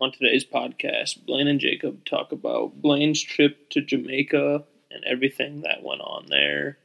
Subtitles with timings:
[0.00, 5.84] On today's podcast, Blaine and Jacob talk about Blaine's trip to Jamaica and everything that
[5.84, 6.78] went on there.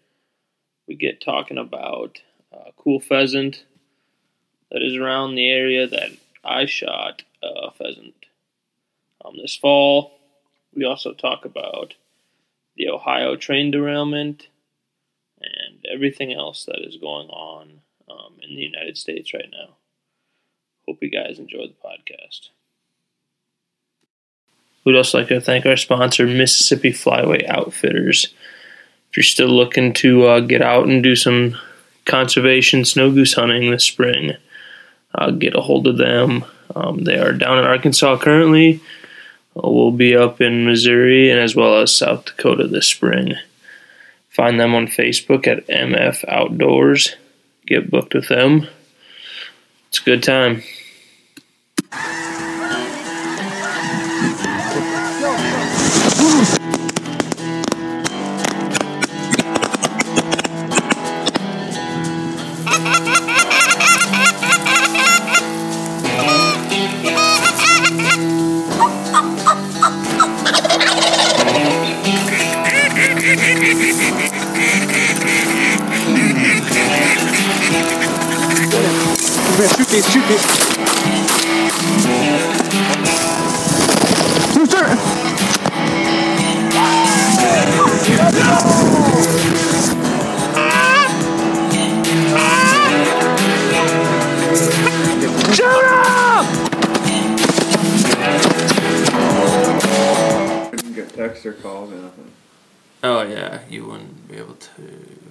[0.88, 3.64] We get talking about a cool pheasant
[4.70, 6.12] that is around the area that
[6.44, 8.14] I shot a pheasant
[9.26, 10.20] um, this fall.
[10.76, 11.96] We also talk about
[12.76, 14.50] the Ohio train derailment
[15.42, 19.78] and everything else that is going on um, in the United States right now.
[20.86, 22.50] Hope you guys enjoy the podcast.
[24.90, 28.34] We'd also like to thank our sponsor, Mississippi Flyway Outfitters.
[29.12, 31.56] If you're still looking to uh, get out and do some
[32.06, 34.32] conservation snow goose hunting this spring,
[35.14, 36.44] uh, get a hold of them.
[36.76, 38.82] Um, they are down in Arkansas currently.
[39.56, 43.36] Uh, we'll be up in Missouri and as well as South Dakota this spring.
[44.30, 47.16] Find them on Facebook at MF Outdoors.
[47.68, 48.66] Get booked with them.
[49.90, 50.64] It's a good time.
[79.90, 80.46] Shoot these, shoot these.
[84.54, 84.70] Shoot,
[95.56, 96.46] Shoot him!
[100.70, 102.32] Couldn't get text or calls or nothing.
[103.02, 105.29] Oh yeah, you wouldn't be able to.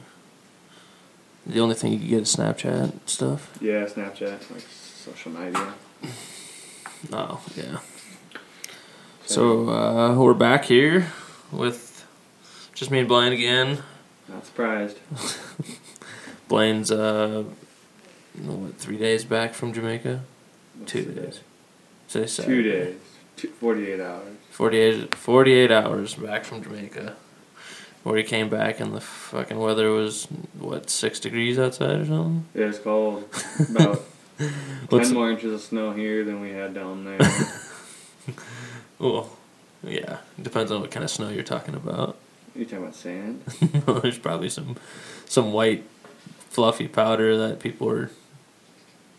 [1.49, 3.57] The only thing you could get is Snapchat stuff.
[3.61, 5.73] Yeah, Snapchat, like social media.
[7.13, 7.79] Oh yeah.
[9.25, 11.11] So uh, we're back here
[11.51, 12.07] with
[12.75, 13.79] just me and Blaine again.
[14.29, 14.99] Not surprised.
[16.49, 17.45] Blaine's uh,
[18.35, 20.21] what three days back from Jamaica?
[20.77, 21.23] What's Two today?
[21.23, 21.41] days.
[22.09, 22.97] Say Two days.
[23.37, 24.37] Two, 48 hours.
[24.51, 27.17] 48, 48 hours back from Jamaica.
[28.05, 30.25] Where he came back and the fucking weather was
[30.59, 32.47] what six degrees outside or something.
[32.55, 33.29] It was cold.
[33.69, 34.05] About
[34.91, 37.19] 10 more inches of snow here than we had down there.
[38.99, 39.37] well,
[39.83, 42.17] yeah, depends on what kind of snow you're talking about.
[42.55, 43.43] you talking about sand?
[44.03, 44.77] There's probably some
[45.27, 45.85] some white
[46.51, 48.11] fluffy powder that people are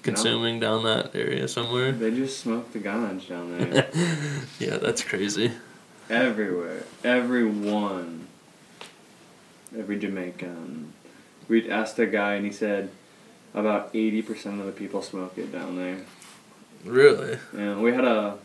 [0.01, 1.91] consuming down that area somewhere.
[1.91, 3.90] They just smoked the ganj down there.
[4.59, 5.51] yeah, that's crazy.
[6.09, 6.84] Everywhere.
[7.03, 8.28] Everyone.
[9.78, 10.94] Every Jamaican.
[11.47, 12.90] We um, asked a guy and he said
[13.53, 15.97] about 80% of the people smoke it down there.
[16.84, 17.38] Really?
[17.53, 18.38] And we had a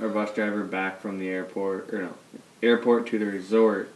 [0.00, 2.14] our bus driver back from the airport or no
[2.62, 3.92] airport to the resort.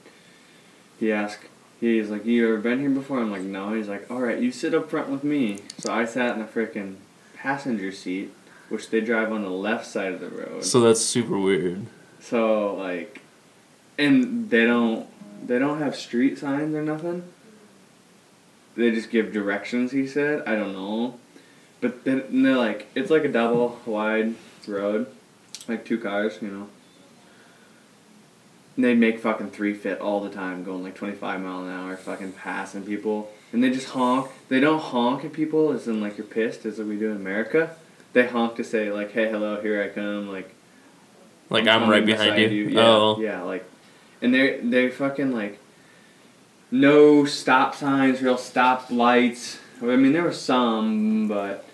[0.98, 1.44] He asked
[1.80, 3.20] he's like, You ever been here before?
[3.20, 5.60] I'm like, No he's like, Alright, you sit up front with me.
[5.78, 6.96] So I sat in the frickin'
[7.34, 8.32] passenger seat,
[8.68, 10.64] which they drive on the left side of the road.
[10.64, 11.86] So that's super weird.
[12.20, 13.20] So like
[13.98, 15.06] and they don't
[15.44, 17.24] they don't have street signs or nothing.
[18.76, 20.42] They just give directions, he said.
[20.46, 21.18] I don't know.
[21.80, 24.34] But then they're like it's like a double wide
[24.66, 25.06] road.
[25.68, 26.68] Like two cars, you know.
[28.76, 31.70] And they make fucking three fit all the time, going like twenty five mile an
[31.70, 33.30] hour, fucking passing people.
[33.52, 34.30] And they just honk.
[34.48, 37.76] They don't honk at people as in like you're pissed as we do in America.
[38.14, 40.54] They honk to say like, Hey, hello, here I come, like
[41.50, 42.68] Like I'm, coming right behind beside you.
[42.68, 43.64] Yeah, Oh, yeah, like,
[44.24, 45.58] and they're they're fucking like,
[46.70, 49.58] no stop signs, real stop lights.
[49.82, 51.66] I mean, there were some, but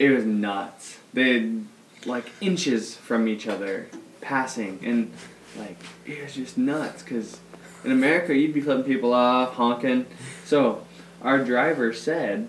[0.00, 0.98] it was nuts.
[1.14, 1.64] They had
[2.04, 3.86] like inches from each other
[4.20, 5.12] passing, and
[5.56, 7.04] like it was just nuts.
[7.04, 7.38] Cause
[7.84, 10.06] in America, you'd be flipping people off, honking.
[10.44, 10.84] So
[11.22, 12.48] our driver said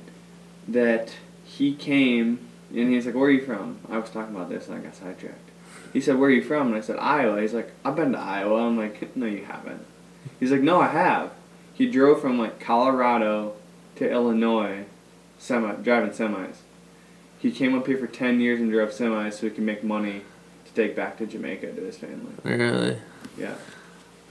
[0.68, 1.14] that
[1.46, 2.40] he came
[2.72, 4.96] and he's like, "Where are you from?" I was talking about this, and I got
[4.96, 5.47] sidetracked.
[5.98, 8.20] He said, "Where are you from?" And I said, "Iowa." He's like, "I've been to
[8.20, 9.84] Iowa." I'm like, "No, you haven't."
[10.40, 11.32] He's like, "No, I have."
[11.74, 13.54] He drove from like Colorado
[13.96, 14.86] to Illinois,
[15.40, 16.58] semi driving semis.
[17.40, 20.22] He came up here for ten years and drove semis so he could make money
[20.68, 22.34] to take back to Jamaica to his family.
[22.44, 22.98] really?
[23.36, 23.56] Yeah,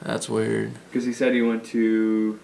[0.03, 0.71] That's weird.
[0.89, 2.39] because he said he went to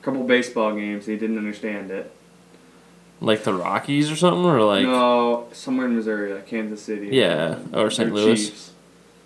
[0.00, 1.06] a couple baseball games.
[1.08, 2.12] and He didn't understand it.
[3.22, 7.10] Like the Rockies or something, or like no, somewhere in Missouri, like Kansas City.
[7.12, 8.12] Yeah, or St.
[8.12, 8.48] Louis.
[8.48, 8.72] Chiefs.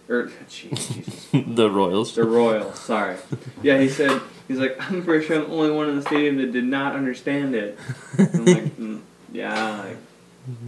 [0.09, 2.15] Or Chiefs, the Royals.
[2.15, 3.17] The Royals, sorry.
[3.63, 6.37] Yeah, he said, he's like, I'm pretty sure I'm the only one in the stadium
[6.37, 7.79] that did not understand it.
[8.19, 9.01] I'm like, mm,
[9.33, 9.97] yeah, like,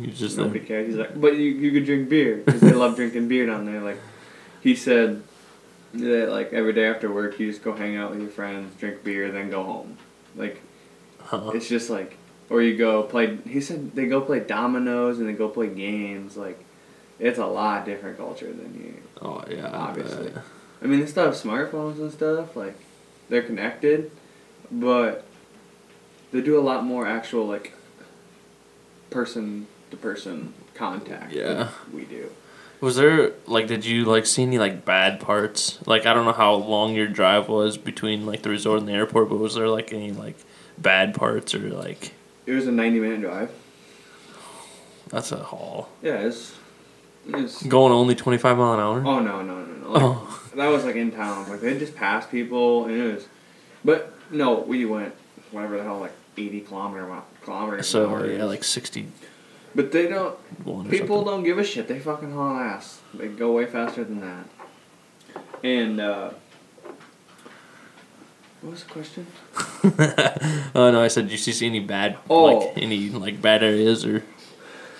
[0.01, 0.89] You just Nobody cares.
[0.89, 3.83] He's like, but you, you could drink beer because they love drinking beer down there.
[3.83, 4.01] Like,
[4.63, 5.23] he said
[5.93, 9.05] that like every day after work, you just go hang out with your friends, drink
[9.05, 9.99] beer, then go home.
[10.35, 10.63] Like,
[11.21, 11.51] huh.
[11.55, 12.17] it's just like,
[12.51, 13.37] or you go play.
[13.49, 16.37] He said they go play dominoes and they go play games.
[16.37, 16.63] Like,
[17.19, 18.95] it's a lot different culture than you.
[19.21, 20.33] Oh yeah, Obviously.
[20.83, 22.55] I mean, they still have smartphones and stuff.
[22.57, 22.77] Like,
[23.29, 24.11] they're connected,
[24.71, 25.25] but
[26.31, 27.73] they do a lot more actual like
[29.11, 31.33] person to person contact.
[31.33, 31.69] than Yeah.
[31.93, 32.31] we do.
[32.81, 35.79] Was there like did you like see any like bad parts?
[35.87, 38.93] Like I don't know how long your drive was between like the resort and the
[38.93, 40.37] airport, but was there like any like
[40.77, 42.13] bad parts or like
[42.49, 43.51] It was a ninety minute drive.
[45.09, 45.89] that's a haul.
[46.03, 46.55] Yeah, it's.
[47.27, 48.99] it's Going only twenty five mile an hour?
[49.07, 49.91] oh no no no no!
[49.91, 50.35] Like, Oh.
[50.57, 51.49] That was like in town.
[51.49, 53.29] Like they just passed people and it was,
[53.85, 55.15] but no, we went
[55.53, 57.81] whatever the hell like eighty kilometer mi- kilometers.
[57.81, 59.07] an So hour yeah, like sixty
[59.75, 60.37] But they don't.
[60.67, 61.25] or People something.
[61.27, 61.87] don't give a shit.
[61.87, 63.01] They fucking haul ass.
[63.15, 64.47] They go way faster than that.
[65.63, 66.31] And uh,
[68.61, 69.27] what was the question?
[70.75, 72.45] oh no, I said did you see any bad Oh.
[72.45, 74.25] like any like bad areas or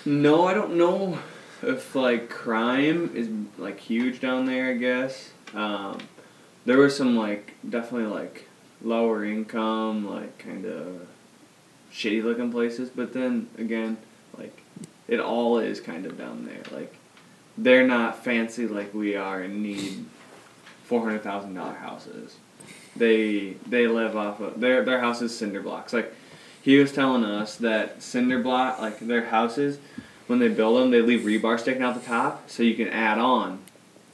[0.05, 1.19] No, I don't know
[1.61, 4.69] if like crime is like huge down there.
[4.69, 5.99] I guess um,
[6.65, 8.47] there were some like definitely like
[8.81, 11.07] lower income, like kind of
[11.91, 12.89] shitty looking places.
[12.89, 13.97] But then again,
[14.37, 14.61] like
[15.07, 16.63] it all is kind of down there.
[16.71, 16.95] Like
[17.57, 20.05] they're not fancy like we are and need
[20.85, 22.37] four hundred thousand dollar houses.
[22.99, 25.93] They they live off of their their house is cinder blocks.
[25.93, 26.13] Like
[26.61, 29.79] he was telling us that cinder block like their houses
[30.27, 33.17] when they build them they leave rebar sticking out the top so you can add
[33.17, 33.59] on.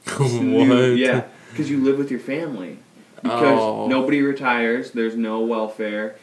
[0.20, 0.96] New- what?
[0.96, 2.78] yeah, because you live with your family.
[3.22, 3.86] Because Oh.
[3.88, 4.92] nobody retires.
[4.92, 6.16] There's no welfare.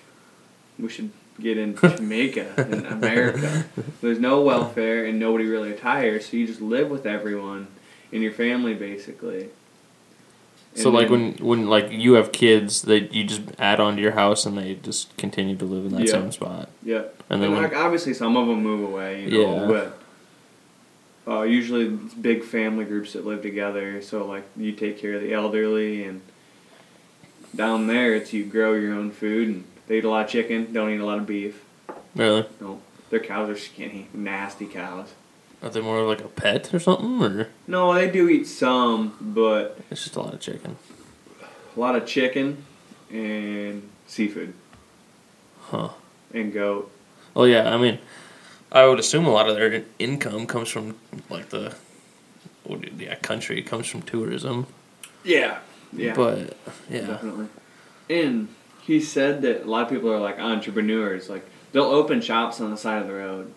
[0.79, 1.11] We should
[1.41, 3.65] get in Jamaica in America.
[4.01, 7.67] There's no welfare and nobody really retires, so you just live with everyone
[8.11, 9.49] in your family basically.
[10.75, 13.95] So And like then- when when like you have kids, that you just add on
[13.95, 16.11] to your house and they just continue to live in that Yeah.
[16.11, 16.69] same spot.
[16.83, 16.97] Yeah.
[16.97, 19.67] And And, then when, like obviously some of them move away, you know, Yeah.
[21.25, 24.01] but uh, usually it's big family groups that live together.
[24.01, 26.21] So like you take care of the elderly, and
[27.55, 30.73] down there it's you grow your own food, and they eat a lot of chicken,
[30.73, 31.63] don't eat a lot of beef.
[32.15, 32.79] really, No,
[33.11, 35.09] their cows are skinny, nasty cows.
[35.63, 39.77] Are they more like a pet or something, or No, they do eat some, but
[39.89, 40.77] it's just a lot of chicken?
[41.75, 42.63] a lot of chicken
[43.11, 44.53] and seafood
[45.61, 45.89] Huh.
[46.33, 46.91] and goat.
[47.35, 47.73] Oh yeah.
[47.73, 47.97] I mean,
[48.71, 50.95] I would assume a lot of their income comes from
[51.29, 51.73] like the,
[52.97, 53.57] yeah, country.
[53.59, 54.67] It comes from tourism.
[55.23, 55.59] Yeah,
[55.91, 56.13] yeah.
[56.13, 56.55] But
[56.89, 57.47] yeah, Definitely.
[58.09, 58.49] And
[58.81, 61.29] he said that a lot of people are like entrepreneurs.
[61.29, 63.51] Like they'll open shops on the side of the road,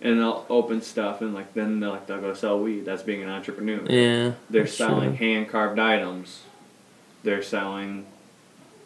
[0.00, 2.84] and they'll open stuff, and like then they'll like they'll go sell weed.
[2.84, 3.84] That's being an entrepreneur.
[3.90, 4.32] yeah.
[4.50, 6.42] They're selling hand carved items.
[7.22, 8.06] They're selling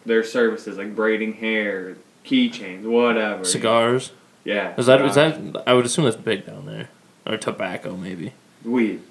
[0.06, 3.44] their services like braiding hair, keychains, whatever.
[3.44, 4.12] cigars.
[4.44, 4.74] Yeah.
[4.78, 5.64] Is that is that?
[5.66, 6.88] I would assume that's big down there,
[7.26, 8.32] or tobacco maybe.
[8.64, 9.02] weed?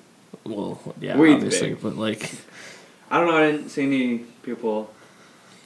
[0.44, 1.82] Well, yeah, Weed's obviously, big.
[1.82, 2.32] but like,
[3.12, 3.38] I don't know.
[3.38, 4.92] I didn't see any people.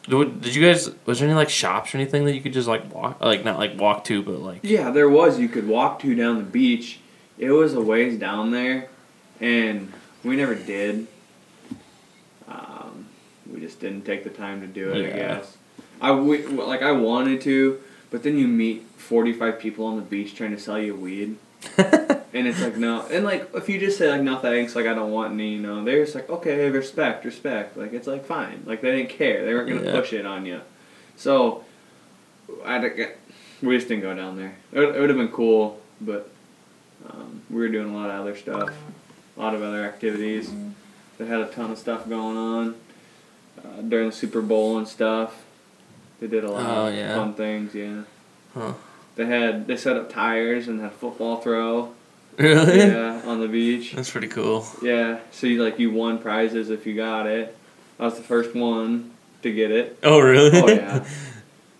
[0.04, 0.90] Did did you guys?
[1.06, 3.58] Was there any like shops or anything that you could just like walk, like not
[3.58, 5.40] like walk to, but like Yeah, there was.
[5.40, 7.00] You could walk to down the beach.
[7.38, 8.90] It was a ways down there,
[9.40, 9.92] and
[10.24, 11.08] we never did.
[12.48, 13.08] Um,
[13.52, 15.14] we just didn't take the time to do it.
[15.14, 15.58] I guess.
[16.02, 17.80] I we, like I wanted to,
[18.12, 21.38] but then you meet forty five people on the beach trying to sell you weed,
[22.34, 23.06] and it's like no.
[23.08, 25.60] And like if you just say like no thanks, like I don't want any, you
[25.62, 27.78] know, they're just like okay, respect, respect.
[27.78, 28.64] Like it's like fine.
[28.66, 29.46] Like they didn't care.
[29.46, 29.92] They weren't gonna Yeah.
[30.00, 30.62] push it on you.
[31.16, 31.64] So
[32.66, 32.80] I
[33.62, 34.56] we just didn't go down there.
[34.72, 36.30] It would, it would have been cool, but
[37.10, 38.72] um, we were doing a lot of other stuff,
[39.38, 40.52] a lot of other activities.
[41.18, 42.76] They had a ton of stuff going on
[43.60, 45.44] uh, during the Super Bowl and stuff.
[46.20, 47.16] They did a lot Oh, of yeah.
[47.16, 47.74] fun things.
[47.76, 48.04] Yeah.
[48.54, 48.74] Huh.
[49.16, 51.94] They had they set up tires and had a football throw.
[52.38, 52.78] Really?
[52.80, 53.94] yeah, on the beach.
[53.94, 54.66] That's pretty cool.
[54.82, 57.56] Yeah, so you like you won prizes if you got it.
[58.00, 59.12] I was the first one
[59.44, 60.00] to get it.
[60.04, 60.60] Oh really?
[60.60, 61.06] Oh yeah.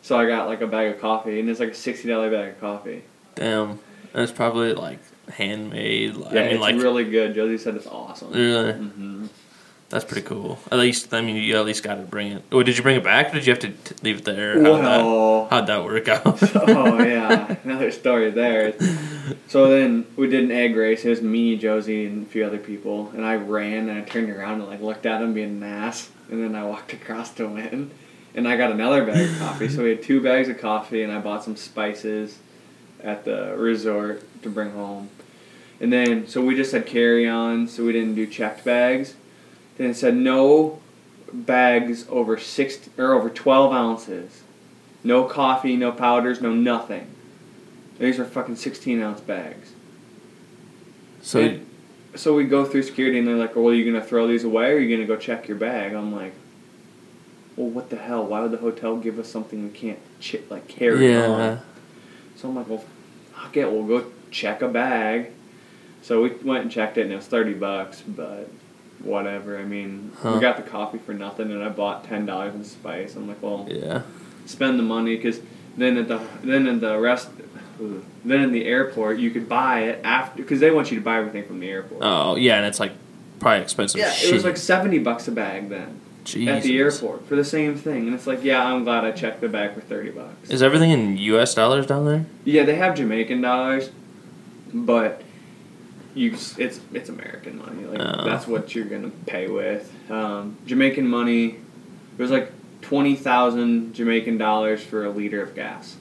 [0.02, 2.50] So I got like a bag of coffee, and it's like a sixty dollar bag
[2.50, 3.04] of coffee.
[3.36, 3.80] Damn,
[4.12, 5.00] that's probably like
[5.32, 6.16] handmade.
[6.18, 7.34] Like, Yeah, I mean, it's like really good.
[7.36, 8.34] Josie said it's awesome.
[8.34, 8.74] really.
[8.74, 9.28] hmm
[9.94, 10.58] That's pretty cool.
[10.72, 12.44] At least, I mean, you at least got to bring it.
[12.52, 14.60] Oh, did you bring it back, or did you have to t- leave it there?
[14.60, 16.26] How'd that, how'd that work out?
[16.56, 18.74] oh yeah, another story there.
[19.50, 21.06] So then we did an egg race.
[21.06, 23.12] It was me, Josie, and a few other people.
[23.14, 26.10] And I ran and I turned around and like looked at him being an ass.
[26.32, 27.92] And then I walked across to win.
[28.34, 29.70] And I got another bag of coffee.
[29.70, 32.40] So we had two bags of coffee, and I bought some spices.
[33.00, 35.12] at the resort to bring home.
[35.80, 39.14] And then, so we just had carry-ons, so we didn't do checked bags.
[39.78, 40.80] Then it said no
[41.32, 44.44] bags over six or over 12 ounces.
[45.04, 47.08] No coffee, no powders, no nothing.
[48.00, 49.74] These are fucking 16 ounce bags.
[51.22, 51.66] So And
[52.16, 54.44] so we go through security and they're like, well, are you going to throw these
[54.44, 55.94] away or are you going to go check your bag?
[55.94, 56.34] I'm like,
[57.56, 58.26] well, what the hell?
[58.26, 61.62] Why would the hotel give us something we can't ch- like carry yeah, on?
[62.36, 62.84] So I'm like, well,
[63.34, 65.32] fuck it, we'll go check a bag.
[66.02, 68.50] So we went and checked it and it was 30 bucks, but
[69.04, 69.58] whatever.
[69.58, 70.34] I mean, Huh.
[70.36, 73.16] we got the coffee for nothing and I bought $10 in spice.
[73.16, 74.02] I'm like, well, yeah.
[74.46, 75.40] spend the money because
[75.78, 77.30] then at the then in the rest
[78.24, 81.18] then in the airport you could buy it after because they want you to buy
[81.18, 82.02] everything from the airport.
[82.04, 82.92] Oh yeah, and it's like
[83.40, 84.00] probably expensive.
[84.00, 84.30] yeah, shit.
[84.30, 86.00] it was like seventy bucks a bag then
[86.48, 89.42] at the airport for the same thing, and it's like, yeah, I'm glad I checked
[89.42, 90.52] the bag for thirty bucks.
[90.52, 91.56] Is everything in U.S.
[91.56, 92.26] dollars down there?
[92.46, 93.90] yeah, they have Jamaican dollars,
[94.72, 95.23] but
[96.16, 97.86] you it's it's American money.
[97.86, 98.26] Like Oh.
[98.26, 99.92] that's what you're gonna pay with.
[100.10, 102.52] Um, Jamaican money, it was like
[102.82, 105.96] twenty thousand Jamaican dollars for a liter of gas.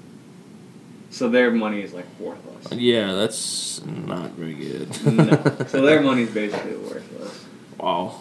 [1.11, 2.73] So their money is like worthless.
[2.73, 4.89] Yeah, that's not very good.
[5.07, 7.45] no, so their money's basically worthless.
[7.79, 8.21] wow.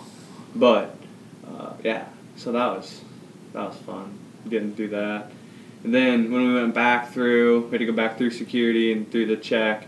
[0.56, 0.96] But
[1.48, 2.06] uh, yeah,
[2.36, 3.02] so that was
[3.54, 4.18] that was fun
[4.50, 5.32] getting through that.
[5.84, 9.10] And then when we went back through, we had to go back through security and
[9.12, 9.88] through the check,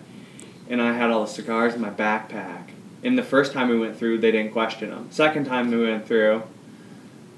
[0.73, 2.69] and I had all the cigars in my backpack.
[3.03, 5.07] And the first time we went through, they didn't question them.
[5.11, 6.41] Second time we went through,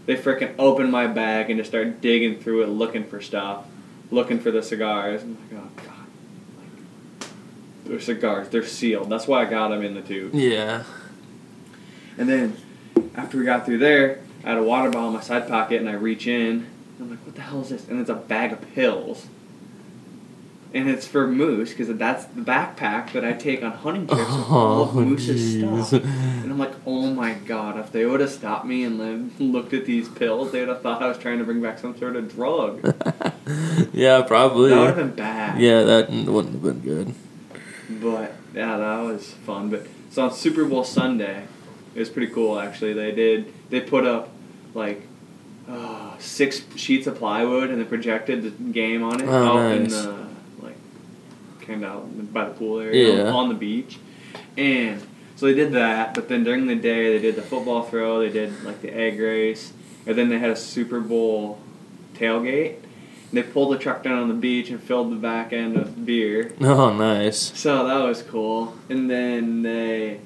[0.06, 3.66] they freaking opened my bag and just started digging through it, looking for stuff,
[4.10, 5.22] looking for the cigars.
[5.22, 6.08] I'm like, oh god,
[6.60, 7.30] like
[7.84, 9.10] they're cigars, they're sealed.
[9.10, 10.34] That's why I got them in the tube.
[10.34, 10.86] Yeah.
[12.18, 12.56] And then
[13.16, 15.90] after we got through there, I had a water bottle in my side pocket, and
[15.90, 16.68] I reach in.
[17.02, 19.28] I'm like, "What the hell is this?" And it's a bag of pills.
[20.76, 24.50] And it's for Moose because that's the backpack that I take on hunting trips with
[24.52, 25.86] all of Oh, Moose's jeez.
[25.86, 26.04] stuff.
[26.04, 29.74] And I'm like, "Oh my god!" If they would have stopped me and then looked
[29.74, 32.18] at these pills, they would have thought I was trying to bring back some sort
[32.18, 32.82] of drug.
[33.94, 34.70] yeah, probably.
[34.72, 35.62] That would have been bad.
[35.62, 37.14] Yeah, that wouldn't have been good.
[37.90, 39.70] But yeah, that was fun.
[39.70, 41.46] But so on Super Bowl Sunday,
[41.96, 42.92] it was pretty cool actually.
[42.92, 44.30] They did they put up
[44.74, 45.04] like
[45.70, 49.84] uh, six sheets of plywood and they projected the game on it Oh, out in
[49.84, 50.04] nice.
[50.04, 50.25] the like
[51.70, 53.32] of out by the pool area Yeah.
[53.32, 53.98] on the beach,
[54.58, 55.02] and
[55.36, 56.14] so they did that.
[56.14, 58.20] But then during the day, they did the football throw.
[58.20, 59.74] They did like the egg race,
[60.06, 61.60] and then they had a Super Bowl
[62.16, 62.76] tailgate.
[63.34, 66.54] They pulled the truck down on the beach and filled the back end with beer.
[66.62, 67.52] Oh, nice.
[67.58, 68.76] So that was cool.
[68.88, 70.22] And then they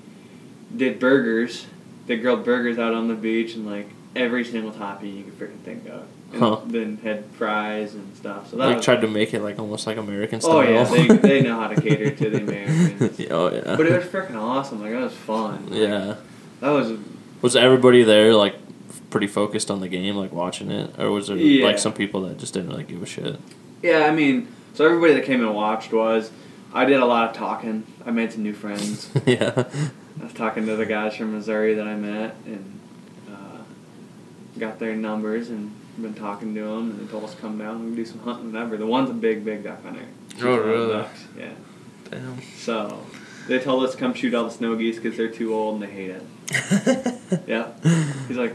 [0.76, 1.66] did burgers.
[2.06, 5.60] They grilled burgers out on the beach and like every single topping you could freaking
[5.64, 6.04] think of.
[6.32, 6.60] And Huh.
[6.68, 8.52] then had fries and stuff.
[8.52, 10.58] So that Like tried to make it like almost like American style.
[10.58, 13.20] Oh yeah, they, they know how to cater to the Americans.
[13.32, 13.76] Oh yeah.
[13.76, 14.82] But it was freaking awesome.
[14.82, 15.66] Like that was fun.
[15.70, 16.16] Like, yeah.
[16.60, 16.98] That was
[17.42, 18.56] Was everybody there like
[19.10, 21.66] pretty focused on the game, like watching it, or was there Yeah.
[21.66, 23.38] like some people that just didn't really give a shit?
[23.82, 24.06] yeah.
[24.06, 26.32] I mean, so everybody that came and watched was.
[26.72, 27.84] I did a lot of talking.
[28.06, 29.10] I made some new friends.
[29.26, 29.54] yeah.
[30.22, 32.80] I was talking to the guys from Missouri that I met and
[33.28, 33.64] uh,
[34.60, 37.76] got their numbers and been talking to them and they told us to come down
[37.78, 38.78] and do some hunting whatever.
[38.78, 40.06] The one's a big, big duck hunter.
[40.42, 40.92] Oh, a lot of really?
[40.94, 41.52] ducks, Yeah.
[42.10, 42.42] Damn.
[42.58, 43.06] So
[43.48, 45.84] they told us to come shoot all the snow geese because they're too old and
[45.84, 47.16] they hate it.
[47.48, 47.68] Yeah.
[48.28, 48.54] He's like,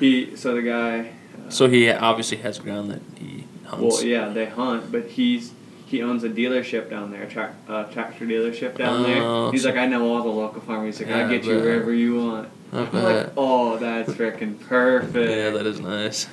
[0.00, 0.34] he.
[0.36, 1.10] So the guy.
[1.46, 3.82] Uh, So he obviously has ground that he hunts.
[3.98, 5.52] well, yeah, they hunt, but he's
[5.86, 9.52] he owns a dealership down there, a trac- uh, tractor dealership down Oh, there.
[9.52, 10.98] He's so- like, I know all the local farmers.
[10.98, 12.48] He's like, Yeah, I'll get you wherever you want.
[12.72, 15.30] I I'm like, oh, that's freaking perfect.
[15.30, 16.26] Yeah, that is nice.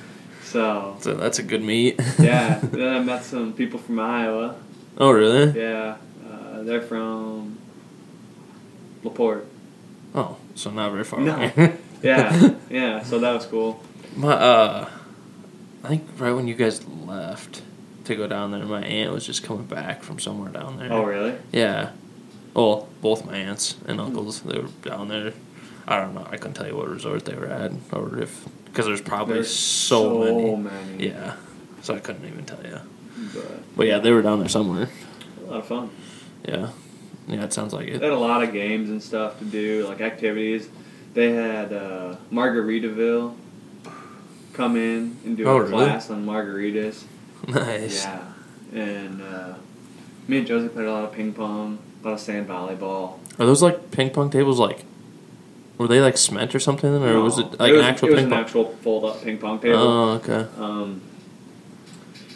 [0.54, 1.98] So, So that's a good meet.
[2.20, 2.60] yeah.
[2.62, 4.54] then I met some people from Iowa.
[4.98, 5.50] oh really?
[5.60, 5.96] Yeah,
[6.30, 7.58] uh, they're from
[9.02, 9.46] Laporte.
[10.14, 11.34] Oh, so not very far No.
[11.34, 11.74] away.
[12.04, 13.02] Yeah, yeah.
[13.02, 13.82] So that was cool.
[14.14, 14.88] My uh,
[15.82, 17.62] I think right when you guys left
[18.04, 20.92] to go down there, my aunt was just coming back from somewhere down there.
[20.92, 21.34] Oh, really?
[21.50, 21.90] Yeah.
[22.54, 25.32] Well, both my aunts and uncles, they were down there.
[25.88, 26.28] I don't know.
[26.30, 28.44] I couldn't tell you what resort they were at, or if
[28.74, 30.56] because there's probably There's so, many.
[30.56, 31.06] many.
[31.10, 31.36] Yeah.
[31.82, 32.80] So I couldn't even tell you.
[33.32, 34.88] But But yeah, they were down there somewhere.
[35.40, 35.90] a lot of fun.
[36.44, 36.70] Yeah.
[37.28, 38.00] Yeah, it sounds like it.
[38.00, 40.68] They had a lot of games and stuff to do, like activities.
[41.14, 43.36] They had uh, Margaritaville
[44.52, 45.70] come in and do Oh, a really?
[45.84, 47.04] class on margaritas.
[47.48, 48.04] Nice.
[48.04, 48.32] Yeah,
[48.72, 49.54] and uh,
[50.26, 53.18] me and Josie played a lot of ping pong, a lot of sand volleyball.
[53.38, 54.58] Are those like ping pong tables?
[54.58, 54.84] Like,
[55.78, 58.18] were they like cement or something, or was it like was, an actual it was
[58.20, 58.40] ping an pong?
[58.40, 59.78] actual fold up ping pong table.
[59.78, 60.46] Oh, okay.
[60.58, 61.00] Um,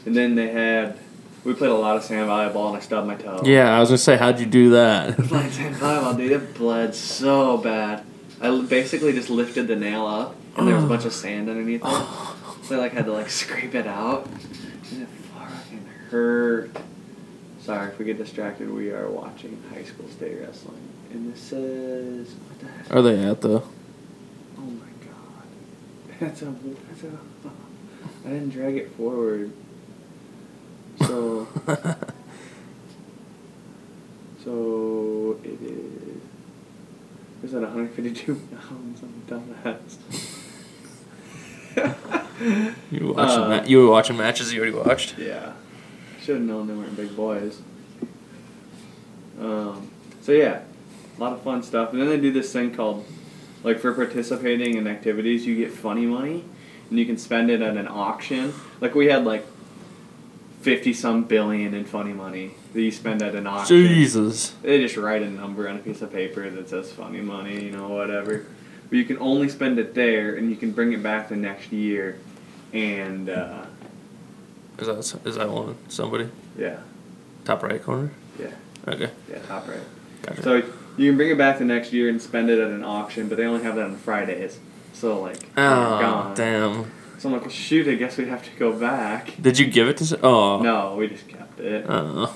[0.06, 0.98] and then they had
[1.44, 3.42] We played a lot of sand volleyball and I stubbed my toe.
[3.44, 5.16] Yeah, I was gonna say, how'd you do that?
[5.28, 8.04] Playing sand volleyball, dude, it bled so bad.
[8.40, 11.82] I basically just lifted the nail up and there was a bunch of sand underneath
[11.84, 12.06] it.
[12.64, 14.26] So I like had to like scrape it out.
[14.92, 16.70] And it fucking hurt.
[17.62, 18.70] Sorry if we get distracted.
[18.70, 20.76] We are watching high school state wrestling.
[21.10, 22.47] And this says what the heck?
[22.90, 23.60] Are they at the?
[23.60, 25.46] Oh my god.
[26.20, 26.54] That's a
[26.88, 27.18] that's a
[28.26, 29.52] I didn't drag it forward.
[31.06, 31.46] So
[34.44, 36.22] so it is
[37.44, 39.00] is that 152 pounds?
[39.02, 39.96] I'm dumbass.
[42.90, 45.16] you were watching Uh, ma- You were watching matches you already watched.
[45.18, 45.52] Yeah.
[46.20, 47.60] Should have known they weren't big boys.
[49.40, 49.88] Um,
[50.20, 50.62] so yeah,
[51.18, 51.92] a lot of fun stuff.
[51.92, 53.04] And then they do this thing called,
[53.64, 56.44] like for participating in activities, you get funny money,
[56.90, 58.54] and you can spend it at an auction.
[58.80, 59.44] Like we had like
[60.60, 63.76] fifty some billion in funny money that you spend at an auction.
[63.86, 64.50] Jesus.
[64.62, 67.70] They just write a number on a piece of paper that says funny money, you
[67.72, 68.44] know, whatever.
[68.88, 71.72] But you can only spend it there, and you can bring it back the next
[71.72, 72.18] year.
[72.72, 73.64] And uh,
[74.78, 76.78] Is that is that one somebody yeah,
[77.44, 78.10] top right corner?
[78.38, 78.50] yeah.
[78.86, 79.78] Okay, Yeah, top right.
[80.22, 80.42] gotcha.
[80.42, 80.62] So
[80.98, 83.38] you can bring it back the next year and spend it at an auction, but
[83.38, 84.58] they only have that on Fridays.
[84.92, 86.34] So like, oh gone.
[86.34, 86.90] damn!
[87.18, 89.34] So I'm like, well, shoot, I guess we have to go back.
[89.40, 90.20] Did you give it to?
[90.22, 91.86] Oh No, we just kept it.
[91.88, 92.34] Oh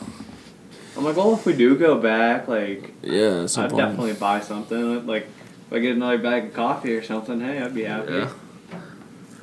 [0.96, 3.42] I'm like, well, if we do go back, like, yeah.
[3.44, 3.76] I'd point.
[3.76, 5.06] definitely buy something.
[5.06, 5.22] Like,
[5.66, 8.12] if I get another bag of coffee or something, hey, I'd be happy.
[8.12, 8.30] Yeah.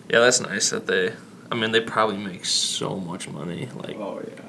[0.10, 1.14] Yeah, that's nice that they.
[1.52, 3.68] I mean, they probably make so much money.
[3.76, 4.42] Like, Oh yeah.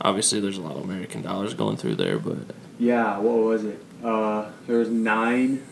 [0.00, 2.38] obviously, there's a lot of American dollars going through there, but
[2.78, 3.18] Yeah.
[3.18, 3.80] What was it?
[4.04, 5.64] Uh, there was nine,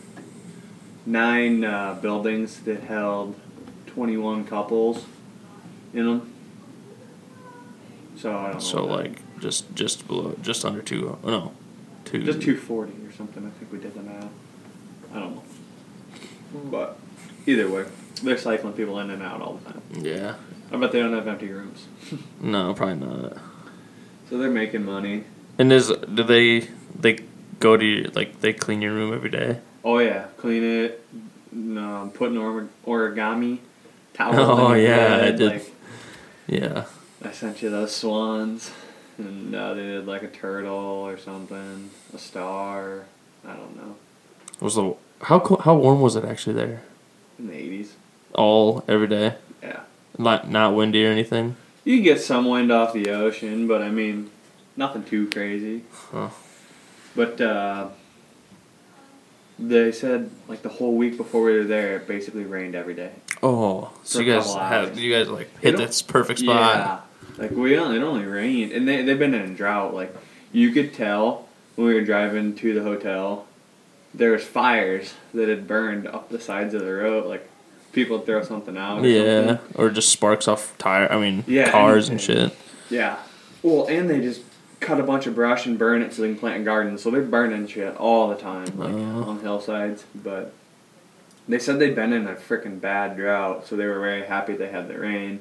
[1.05, 3.35] nine uh, buildings that held
[3.87, 5.05] 21 couples
[5.93, 6.33] in them.
[8.17, 8.59] So I don't know.
[8.59, 11.17] so what that- like just just below, just under two.
[11.23, 11.51] Oh no,
[12.05, 12.23] two.
[12.23, 13.45] Just 240 or something.
[13.45, 14.29] I think we did the math.
[15.13, 15.43] I don't know.
[16.71, 16.97] But
[17.45, 17.85] either way,
[18.23, 19.81] they're cycling people in and out all the time.
[19.91, 20.35] Yeah.
[20.71, 21.85] I bet they don't have empty rooms.
[22.41, 23.37] No, probably not.
[24.29, 25.23] so they're making money.
[25.59, 26.69] And is do they
[26.99, 27.19] they
[27.63, 29.59] go to your, like they clean your room every day?
[29.83, 31.03] Oh yeah, clean it.
[31.53, 33.59] Um, put an or- origami
[34.13, 34.33] towel.
[34.69, 35.51] Oh, yeah, I did.
[35.53, 35.71] Like,
[36.47, 36.85] Yeah.
[37.23, 38.69] I sent you those swans,
[39.17, 40.73] and uh, they did like a turtle
[41.07, 43.05] or something, a star.
[43.47, 43.95] I don't know.
[44.59, 46.81] Was the how how warm was it actually there?
[47.39, 47.93] In the eighties.
[48.33, 49.81] All every day, Yeah.
[50.17, 51.55] not not windy or anything.
[51.85, 54.29] You can get some wind off the ocean, but I mean,
[54.75, 55.83] nothing too crazy.
[56.11, 56.29] Huh.
[57.15, 57.89] But uh,
[59.59, 63.11] they said like the whole week before we were there, it basically rained every day.
[63.41, 66.75] Oh, so you guys have you guys like hit this perfect spot.
[66.75, 66.99] Yeah.
[67.37, 69.93] Like we only it only rained, and they they've been in a drought.
[69.93, 70.15] Like
[70.51, 73.45] you could tell when we were driving to the hotel,
[74.13, 77.25] there was fires that had burned up the sides of the road.
[77.25, 77.47] Like
[77.91, 78.99] people throw something out.
[79.03, 79.75] Or Yeah, Something.
[79.75, 81.11] or just sparks off tire.
[81.11, 82.49] I mean, Yeah, cars and anything.
[82.49, 82.57] shit.
[82.89, 83.17] Yeah.
[83.61, 84.41] Well, and they just
[84.83, 87.01] cut a bunch of brush and burn it so they can plant gardens.
[87.01, 89.23] So they're burning shit all the time, like Oh.
[89.29, 90.03] on hillsides.
[90.13, 90.53] But
[91.47, 94.69] they said they'd been in a freaking bad drought, so they were very happy they
[94.69, 95.39] had the rain.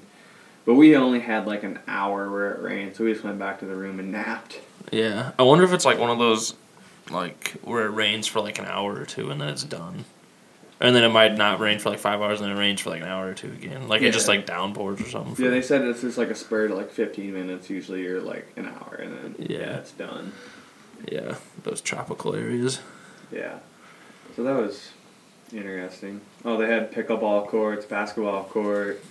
[0.65, 3.59] But we only had like an hour where it rained, so we just went back
[3.61, 4.61] to the room and napped.
[4.93, 6.55] Yeah, I wonder if it's like one of those,
[7.11, 10.05] like where it rains for like an hour or two and then it's done,
[10.83, 12.91] and then it might not rain for like five hours and then it rains for
[12.91, 13.89] like an hour or two again.
[13.89, 15.35] Like it just like downpours or something.
[15.37, 18.21] for- Yeah, they said it's just like a spur to like 15 minutes usually, or
[18.21, 19.59] like an hour, and then Yeah.
[19.59, 20.33] yeah, it's done.
[21.11, 22.81] yeah, those tropical areas.
[23.31, 23.59] Yeah.
[24.37, 24.91] So that was
[25.53, 26.21] interesting.
[26.45, 29.03] Oh, they had pickleball courts, basketball court,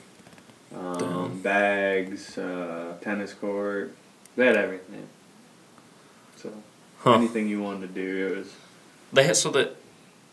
[0.75, 3.93] um, bags, uh, tennis court.
[4.35, 5.07] They had everything.
[6.35, 6.51] So
[6.99, 7.13] Huh?
[7.15, 8.53] anything you wanted to do, it was.
[9.13, 9.75] They had so that.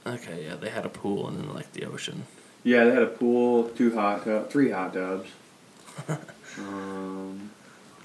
[0.06, 2.24] Okay, yeah, they had a pool and then like the ocean.
[2.64, 5.28] Yeah, they had a pool, two hot tub, three hot tubs.
[6.58, 7.50] um,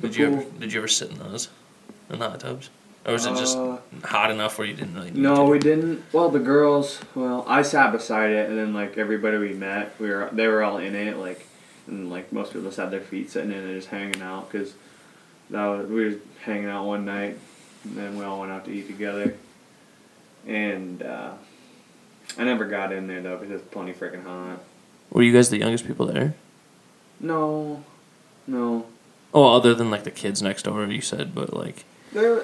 [0.01, 1.49] Did you ever did you ever sit in those,
[2.09, 2.69] in the hot tubs,
[3.05, 5.11] or was it just Uh, hot enough where you didn't really?
[5.11, 6.03] Need No, we didn't.
[6.11, 6.99] Well, the girls.
[7.15, 10.63] Well, I sat beside it, and then like everybody we met, we were they were
[10.63, 11.45] all in it, like,
[11.87, 14.73] and like most of us had their feet sitting in it, just hanging out, cause
[15.49, 17.37] that was, we were hanging out one night,
[17.83, 19.35] and then we all went out to eat together,
[20.47, 21.33] and uh,
[22.37, 24.59] I never got in there though, because it's plenty freaking hot.
[25.11, 26.33] Were you guys the youngest people there?
[27.19, 27.83] No,
[28.47, 28.87] no,
[29.33, 32.43] Oh, other than like the kids next door, you said, but like, there.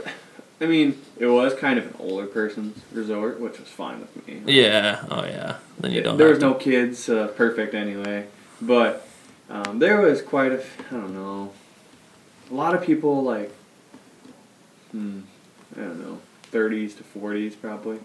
[0.61, 4.41] I mean, it was kind of an older person's resort, which was fine with me.
[4.45, 6.17] yeah, oh yeah, then you don't.
[6.17, 8.27] there was to- no kids, uh, perfect anyway.
[8.61, 9.07] But
[9.49, 11.53] um, there was quite a, f- I don't know,
[12.51, 13.51] a lot of people like,
[14.91, 15.21] hmm,
[15.77, 17.99] I don't know, thirties to forties probably.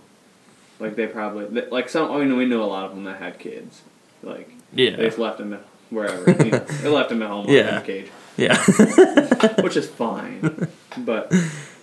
[0.81, 2.11] Like they probably like some.
[2.11, 3.83] I mean, we know a lot of them that had kids.
[4.23, 4.97] Like they Yeah.
[4.97, 5.59] just left them
[5.91, 6.31] wherever.
[6.45, 7.69] you know, they left them at home Yeah.
[7.69, 8.57] in a cage, Yeah.
[9.63, 10.69] which is fine.
[10.99, 11.33] But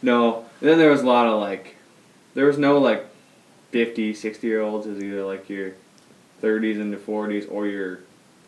[0.02, 1.76] no, and then there was a lot of like,
[2.34, 3.06] there was no like
[3.72, 4.86] 50, 60 year olds.
[4.88, 5.72] is either like your
[6.42, 8.00] 30s into 40s or your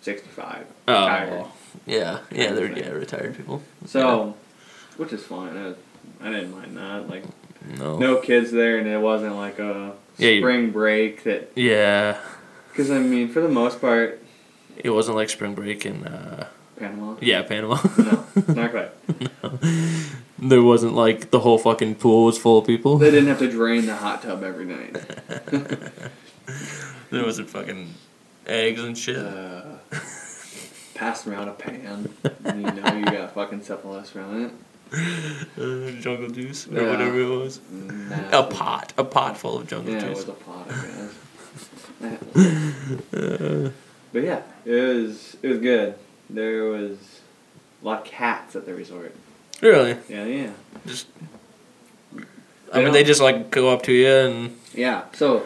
[0.01, 0.65] 65.
[0.87, 1.43] retired.
[1.45, 1.51] oh.
[1.85, 2.19] Yeah.
[2.31, 2.51] Yeah.
[2.53, 3.61] They're yeah retired people.
[3.85, 4.35] So,
[4.97, 5.55] which is fine.
[5.55, 7.09] I, I didn't mind that.
[7.09, 7.23] Like,
[7.77, 7.97] No.
[7.97, 11.51] no kids there, and it wasn't like a Yeah, spring break that.
[11.55, 12.17] Yeah.
[12.69, 14.21] Because, I mean, for the most part,
[14.77, 16.47] It wasn't like spring break in uh
[16.77, 17.15] Panama.
[17.21, 17.77] yeah Panama.
[17.97, 18.91] No, not quite.
[19.43, 19.59] no.
[20.39, 22.97] there wasn't like the whole fucking pool was full of people.
[22.97, 24.93] They didn't have to drain the hot tub every night.
[27.11, 27.93] there wasn't fucking
[28.47, 29.17] eggs and shit.
[29.17, 29.77] Uh,
[30.95, 32.09] pass around a pan,
[32.43, 34.51] and you know you got fucking syphilis around it.
[34.93, 36.89] Uh, jungle juice or Yeah.
[36.91, 37.59] whatever it was.
[37.71, 38.35] Nasty.
[38.37, 40.25] A pot, a pot full of jungle Yeah, it juice.
[40.25, 41.13] was a pot, guess.
[44.11, 45.95] but yeah, it was it was good.
[46.29, 47.21] There was
[47.81, 49.15] a lot of cats at the resort.
[49.61, 49.97] Really?
[50.09, 50.49] Yeah, yeah.
[50.85, 51.07] Just.
[52.73, 55.45] I mean, they just like go up to you and Yeah, so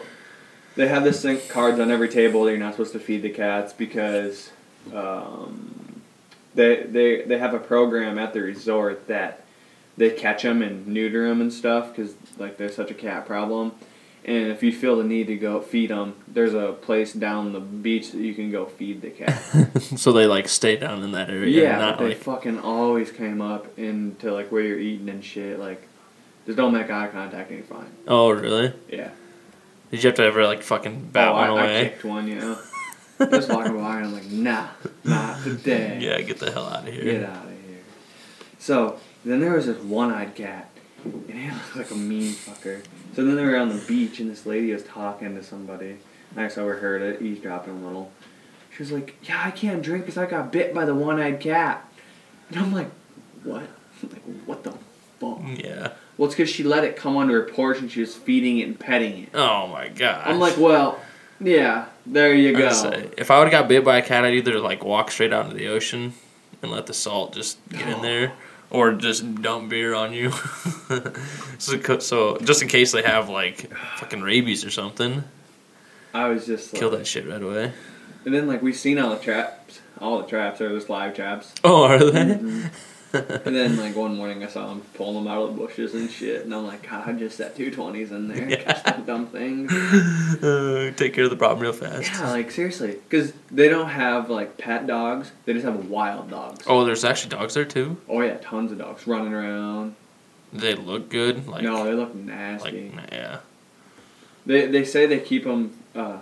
[0.76, 3.28] they have this thing, cards on every table that you're not supposed to feed the
[3.30, 4.50] cats because
[4.94, 5.77] um,
[6.54, 9.44] they, they they have a program at the resort that
[9.96, 13.72] they catch them and neuter them and stuff because like there's such a cat problem.
[14.24, 17.60] And if you feel the need to go feed them, there's a place down the
[17.60, 19.38] beach that you can go feed the cat.
[19.96, 21.62] so they like stay down in that area.
[21.62, 25.58] yeah, not they like fucking always came up into like where you're eating and shit.
[25.58, 25.88] Like,
[26.46, 27.90] just don't make eye contact and you're fine.
[28.06, 28.72] oh really?
[28.88, 29.10] Yeah.
[29.90, 31.88] Did you have to ever like fucking oh, bat oh, one I, I away?
[31.88, 32.58] kicked one, you know.
[33.18, 34.68] Just walking by, and I'm like, nah,
[35.04, 35.98] not today.
[36.02, 37.04] Yeah, get the hell out of here.
[37.04, 37.80] Get out of here.
[38.58, 40.70] So then there was this one-eyed cat,
[41.04, 42.82] and he looked like a mean fucker.
[43.14, 45.98] So then they were on the beach, and this lady was talking to somebody.
[46.30, 48.12] And I just overheard it, eavesdropping a little.
[48.76, 51.90] She was like, "Yeah, I can't drink because I got bit by the one-eyed cat."
[52.50, 52.90] And I'm like,
[53.42, 53.68] "What?
[54.02, 54.72] like, what the
[55.18, 55.92] fuck?" Yeah.
[56.16, 58.64] Well, it's because she let it come onto her porch, and she was feeding it
[58.64, 59.28] and petting it.
[59.34, 60.26] Oh my god.
[60.26, 61.00] I'm like, well,
[61.40, 62.68] yeah, there you go.
[63.16, 65.44] if I would have got bit by a cat, I'd either like walk straight out
[65.46, 66.14] into the ocean
[66.62, 68.32] and let the salt just get in there,
[68.70, 70.30] or just dump beer on you.
[71.58, 75.22] so, so just in case they have like fucking rabies or something,
[76.14, 77.72] I was just like, kill that shit right away.
[78.24, 80.60] And then like we've seen all the traps, all the traps.
[80.60, 81.54] are was live traps.
[81.62, 82.24] Oh, are they?
[82.34, 82.70] Mhm.
[83.12, 86.10] And then like one morning I saw him pulling them out of the bushes and
[86.10, 88.62] shit, and I'm like, God, I just set two twenties in there, Yeah.
[88.62, 89.72] catch them dumb things.
[89.72, 92.10] Uh, take care of the problem real fast.
[92.12, 96.64] Yeah, like seriously, because they don't have like pet dogs; they just have wild dogs.
[96.66, 97.96] Oh, there's actually dogs there too.
[98.08, 99.94] Oh yeah, tons of dogs running around.
[100.52, 101.46] They look good.
[101.48, 102.92] Like no, they look like nasty.
[103.12, 103.38] yeah.
[104.46, 105.76] They they say they keep them.
[105.94, 106.18] Uh,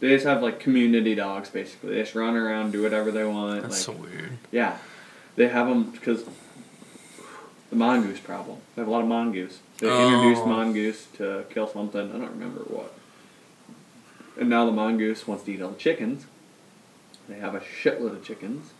[0.00, 1.90] they just have like community dogs basically.
[1.94, 3.62] They just run around, do whatever they want.
[3.62, 4.38] That's like, so weird.
[4.52, 4.78] Yeah,
[5.38, 6.24] they have them because
[7.70, 8.58] the mongoose problem.
[8.74, 9.58] They have a lot of mongoose.
[9.78, 10.08] They Oh.
[10.08, 12.00] introduced mongoose to kill something.
[12.14, 12.92] I don't remember what.
[14.38, 16.26] And now the mongoose wants to eat all the chickens.
[17.28, 18.72] They have a shitload of chickens.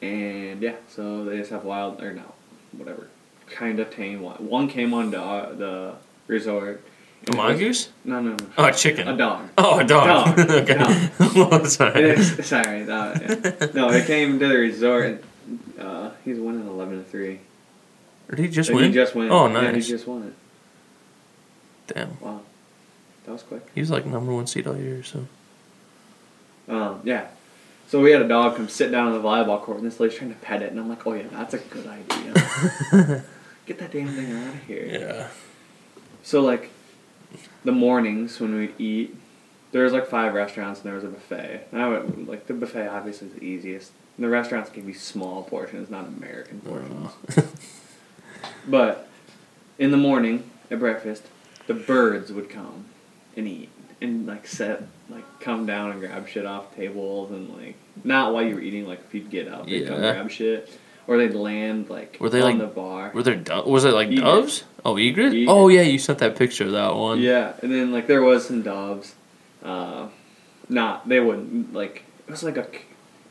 [0.00, 2.34] And yeah, so they just have wild or no,
[2.72, 3.08] whatever,
[3.50, 4.36] kind of tame one.
[4.48, 5.94] One came on the, uh, the
[6.26, 6.82] resort.
[6.84, 7.88] A and it was- mongoose?
[8.04, 8.46] No, no, no.
[8.58, 9.06] Oh, a chicken.
[9.08, 9.48] A dog.
[9.58, 10.36] Oh, a dog.
[10.36, 10.50] Dog.
[10.62, 11.10] okay.
[11.20, 12.00] oh, sorry.
[12.10, 13.22] It is, sorry, that,
[13.60, 13.66] yeah.
[13.74, 15.22] no, it came to the resort.
[15.82, 17.40] Uh, he's winning eleven to three.
[18.30, 18.86] Did he just And win?
[18.88, 19.30] He just won.
[19.30, 19.88] Oh, Yeah, he nice.
[19.88, 20.34] just won it.
[21.94, 22.18] Damn.
[22.20, 22.40] Wow,
[23.26, 23.68] that was quick.
[23.74, 25.26] He was like number one seed all year, so.
[26.68, 27.26] Um, yeah.
[27.88, 30.16] So we had a dog come sit down on the volleyball court, and this lady's
[30.16, 33.24] trying to pet it, and I'm like, oh yeah, that's a good idea.
[33.66, 34.86] Get that damn thing out of here.
[34.86, 35.28] Yeah.
[36.22, 36.70] So like,
[37.64, 39.14] the mornings when we'd eat,
[39.72, 41.66] there was like five restaurants, and there was a buffet.
[41.72, 43.92] And I would like the buffet obviously is the easiest.
[44.18, 47.10] The restaurants can be small portions, not American portions.
[48.66, 49.08] But
[49.78, 51.24] in the morning at breakfast,
[51.66, 52.86] the birds would come
[53.36, 53.70] and eat
[54.00, 58.42] and like set like come down and grab shit off tables and like not while
[58.42, 60.68] you were eating like if you'd get up they'd come grab shit
[61.06, 63.10] or they'd land like Were they, on like- the bar.
[63.14, 64.24] Were there do- was it like Egret.
[64.24, 64.64] doves?
[64.84, 65.32] Oh, egret?
[65.32, 65.48] Egret.
[65.48, 67.20] Oh yeah, you sent that picture of that one.
[67.20, 69.14] Yeah, and then like there was some doves.
[69.62, 70.08] Uh,
[70.68, 72.66] not they wouldn't like it was like a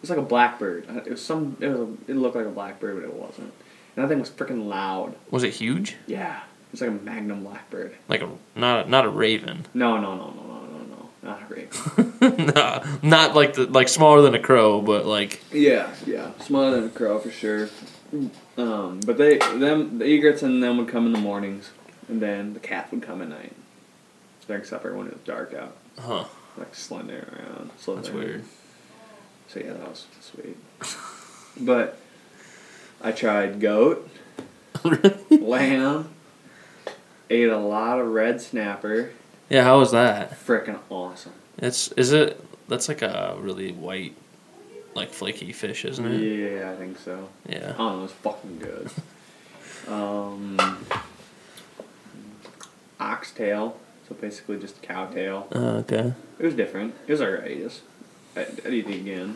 [0.02, 0.86] was like a blackbird.
[0.90, 3.54] Uh, It was some it was a, it looked like a blackbird but it wasn't.
[3.96, 5.16] And that thing was freaking loud.
[5.32, 5.96] Was it huge?
[6.08, 7.96] Yeah, it was like a magnum blackbird.
[8.08, 9.66] Like a not a, not a raven.
[9.74, 12.46] No, no, no, no, no, no, no, not a raven.
[12.56, 16.86] nah, not like the like smaller than a crow, but like Yeah, yeah, smaller than
[16.86, 17.70] a crow for sure.
[18.58, 21.72] Um, but they them the egrets and them would come in the mornings,
[22.08, 23.54] and then the cats would come at night.
[24.48, 26.26] During supper when it was dark out, Huh.
[26.58, 27.70] like slithering around.
[27.78, 28.04] Slithering.
[28.04, 28.44] That's weird.
[29.54, 30.58] So yeah, that was sweet.
[31.60, 31.98] but
[33.02, 34.10] I tried goat,
[35.30, 36.10] lamb,
[37.30, 39.12] ate a lot of red snapper.
[39.50, 40.32] Yeah, how was that?
[40.46, 41.34] Freaking awesome.
[41.58, 44.16] It's is it that's like a really white
[44.96, 46.20] like flaky fish, isn't it?
[46.22, 47.28] Yeah, I think so.
[47.48, 47.76] Yeah.
[47.78, 48.90] Oh, it was fucking good.
[49.88, 50.60] Um,
[53.00, 55.48] oxtail, so basically just cow tail.
[55.52, 56.14] Oh, okay.
[56.40, 56.94] It was different.
[57.08, 57.52] It was alright.
[57.52, 57.82] It was-
[58.36, 59.36] I'd, I'd eat it again.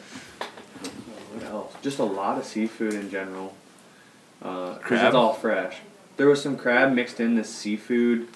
[1.34, 1.74] What else?
[1.82, 3.56] Just a lot of seafood in general.
[4.42, 5.06] Uh, because Crab?
[5.08, 5.78] it's all fresh.
[6.18, 8.28] There was some crab mixed in this seafood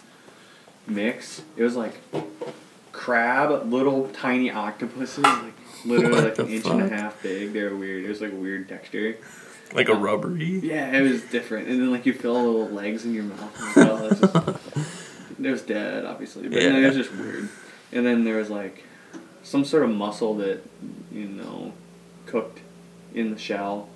[0.88, 1.41] mix.
[1.56, 2.02] It was like
[2.91, 5.54] crab, little tiny octopuses, like
[5.86, 7.54] literally What like an inch and a half big.
[7.54, 8.06] They were weird.
[8.06, 9.17] It was like weird texture.
[9.74, 10.60] Like a rubbery.
[10.60, 11.67] Yeah, it was different.
[11.67, 13.56] And then like you feel little legs in your mouth.
[13.76, 14.24] Just,
[15.39, 17.48] it was dead, obviously, but no, it was just weird.
[17.91, 18.84] And then there was like
[19.49, 20.62] some sort of mussel that
[21.12, 21.73] you know
[22.27, 22.59] cooked
[23.15, 23.89] in the shell.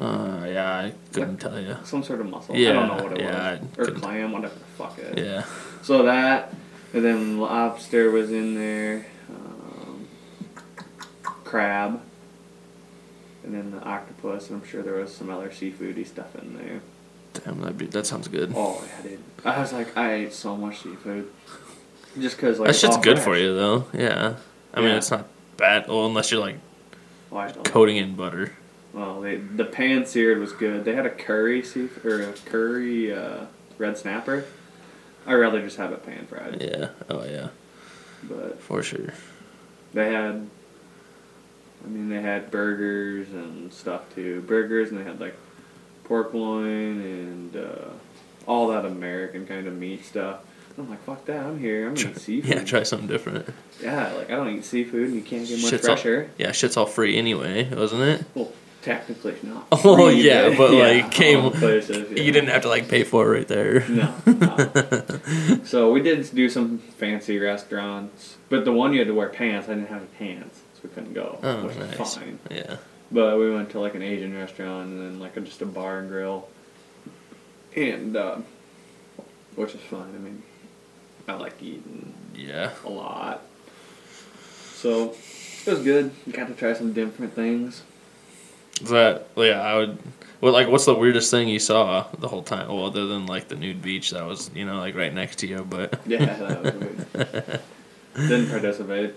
[0.00, 1.76] Uh, yeah, I couldn't tell you.
[1.84, 2.54] Some sort of mussel.
[2.54, 3.60] I Yeah, don't know what it yeah, was.
[3.78, 5.18] I Or clam, whatever the fuck it.
[5.18, 5.24] is.
[5.26, 5.44] Yeah.
[5.82, 6.52] So that,
[6.94, 9.06] and then lobster was in there.
[9.28, 10.08] Um,
[11.22, 12.00] crab.
[13.44, 16.80] And then the octopus, and I'm sure there was some other seafoody stuff in there.
[17.34, 18.52] Damn, that be, that sounds good.
[18.56, 19.20] Oh yeah, dude.
[19.44, 21.30] I was like, I ate so much seafood.
[22.18, 23.86] Just cause like that shit's good for you though.
[23.92, 24.36] Yeah.
[24.72, 25.88] I mean, it's not bad.
[25.88, 26.56] Well, unless you're like
[27.30, 28.52] Well, coating in butter.
[28.92, 30.84] Well, they, the pan seared was good.
[30.84, 33.46] They had a curry seafood or a curry uh,
[33.78, 34.44] red snapper.
[35.26, 36.60] I'd rather just have it pan fried.
[36.62, 36.90] Yeah.
[37.10, 37.48] Oh yeah.
[38.22, 39.12] But For sure.
[39.92, 40.48] they had,
[41.84, 44.42] I mean, they had burgers and stuff too.
[44.42, 45.36] Burgers and they had like
[46.04, 47.88] pork loin and uh,
[48.46, 50.40] all that American kind of meat stuff.
[50.76, 51.44] I'm like, fuck that.
[51.44, 51.86] I'm here.
[51.88, 52.50] I'm eating seafood.
[52.50, 52.64] Yeah.
[52.64, 53.48] Try something different.
[53.82, 56.76] Yeah, like I don't eat seafood and you can't get much Shit's all- Yeah, shit's
[56.76, 58.24] all free anyway, wasn't it?
[58.34, 58.50] Well,
[58.82, 59.66] technically not.
[59.72, 62.22] Oh, free, yeah, but, like, all came- places, yeah.
[62.22, 63.88] You didn't have to like pay for it right there.
[63.88, 64.14] No.
[64.26, 65.60] no.
[65.64, 69.68] so we did do some fancy restaurants, but the one you had to wear pants.
[69.68, 71.98] I didn't have pants, so we couldn't go, Oh, which nice.
[71.98, 72.38] was fine.
[72.50, 72.76] Yeah.
[73.12, 76.00] But we went to like an Asian restaurant and then like a, just a bar
[76.00, 76.48] and grill,
[77.76, 78.38] and uh,
[79.54, 80.12] which is fun.
[80.14, 80.42] I mean,
[81.28, 82.70] I like eating Yeah.
[82.84, 83.42] a lot,
[84.74, 85.14] so
[85.66, 86.10] it was good.
[86.32, 87.82] Got to try some different things.
[88.82, 89.60] Is that yeah?
[89.62, 89.98] I would.
[90.40, 92.68] Well, like, what's the weirdest thing you saw the whole time?
[92.68, 95.46] Well, other than like the nude beach that was, you know, like right next to
[95.46, 97.60] you, but Yeah, that was weird.
[98.16, 99.14] Didn't participate.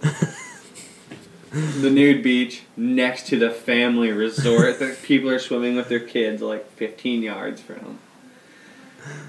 [1.52, 6.42] The nude beach next to the family resort that people are swimming with their kids
[6.42, 8.00] like 15 yards from.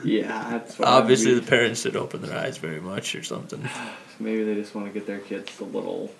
[0.04, 3.60] Yeah, that's what obviously the parents didn't open their eyes very much or something.
[3.60, 3.68] be-
[4.20, 6.12] maybe they just want to get their kids a little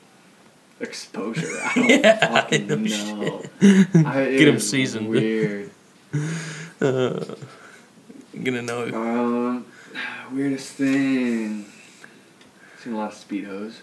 [0.80, 1.46] exposure.
[1.64, 3.42] I don't Yeah, fucking no know.
[3.60, 5.08] I, Get 'em was seasoned.
[5.08, 5.70] Weird.
[6.80, 7.34] Uh,
[8.32, 8.84] I'm gonna know.
[8.94, 9.66] Um,
[10.32, 11.66] weirdest thing.
[12.80, 13.78] Seen a lot of speedos.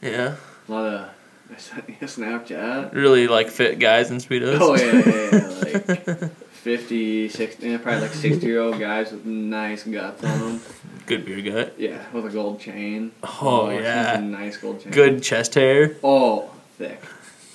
[0.00, 0.36] Yeah,
[0.68, 1.10] A lot of
[1.50, 2.92] I sent you a Snapchat.
[2.94, 4.58] really like fit guys in speedos.
[4.60, 6.18] Oh yeah, yeah, yeah.
[6.18, 10.60] like 50, 60, eh, probably like sixty year old guys with nice guts on them.
[11.06, 11.74] Good beer gut.
[11.78, 13.12] Yeah, with a gold chain.
[13.22, 14.20] Oh, she's yeah.
[14.20, 14.92] nice gold chain.
[14.92, 15.96] Good chest hair.
[16.04, 17.02] Oh, thick,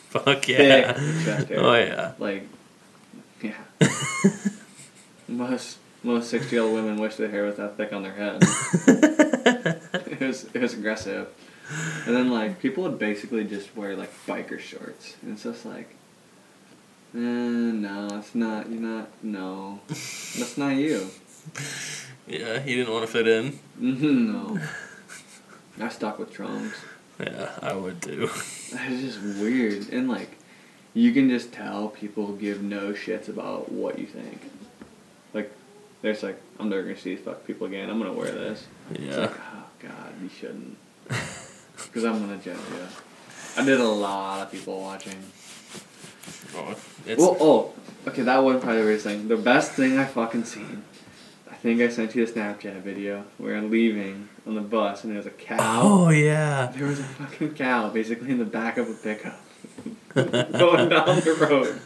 [0.09, 0.93] Fuck yeah.
[0.93, 1.59] thick chest hair.
[1.59, 2.13] Oh yeah.
[2.17, 2.47] Like,
[3.41, 3.53] yeah.
[5.27, 8.37] most most sixty year old women wish their hair was that thick on their head.
[10.07, 11.27] it was it was aggressive.
[12.05, 15.89] And then like people would basically just wear like biker shorts, and it's just like,
[17.15, 18.69] eh, no, it's not.
[18.69, 19.09] You're not.
[19.23, 21.09] No, that's not you.
[22.25, 23.51] Yeah, he didn't want to fit in.
[23.77, 24.57] hmm no.
[25.81, 26.77] I stuck with trunks.
[27.19, 28.29] Yeah, I would too.
[28.71, 30.37] It's just weird, and like,
[30.93, 34.39] you can just tell people give no shits about what you think.
[35.33, 35.51] Like,
[36.01, 37.89] they're just like, I'm never gonna see these fuck people again.
[37.89, 38.65] I'm gonna wear this.
[38.91, 39.07] Yeah.
[39.07, 40.77] It's like, oh god, you shouldn't.
[41.77, 42.87] Because I'm gonna judge you.
[43.57, 45.17] I did a lot of people watching.
[46.55, 47.73] Oh, it's, Well, oh,
[48.07, 49.27] okay, that wasn't probably the weirdest thing.
[49.27, 50.83] The best thing I fucking seen.
[51.51, 55.15] I think I sent you a Snapchat video where I'm leaving on the bus and
[55.15, 55.57] there's a cow.
[55.81, 56.71] oh yeah.
[56.75, 59.39] There was a fucking cow basically in the back of a pickup
[60.13, 61.79] going down the road.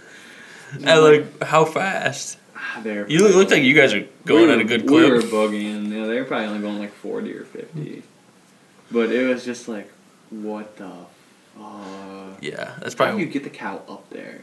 [0.85, 2.39] And like, how fast?
[2.55, 5.05] Ah, they're You look, looked like you guys are going we at a good clip.
[5.05, 5.31] We were clip.
[5.31, 5.87] boogieing.
[5.89, 8.03] You know, they were probably only going like 40 or 50.
[8.91, 9.91] But it was just like,
[10.29, 10.89] what the
[11.57, 12.37] fuck?
[12.41, 13.11] Yeah, that's probably.
[13.13, 14.41] How do you get the cow up there?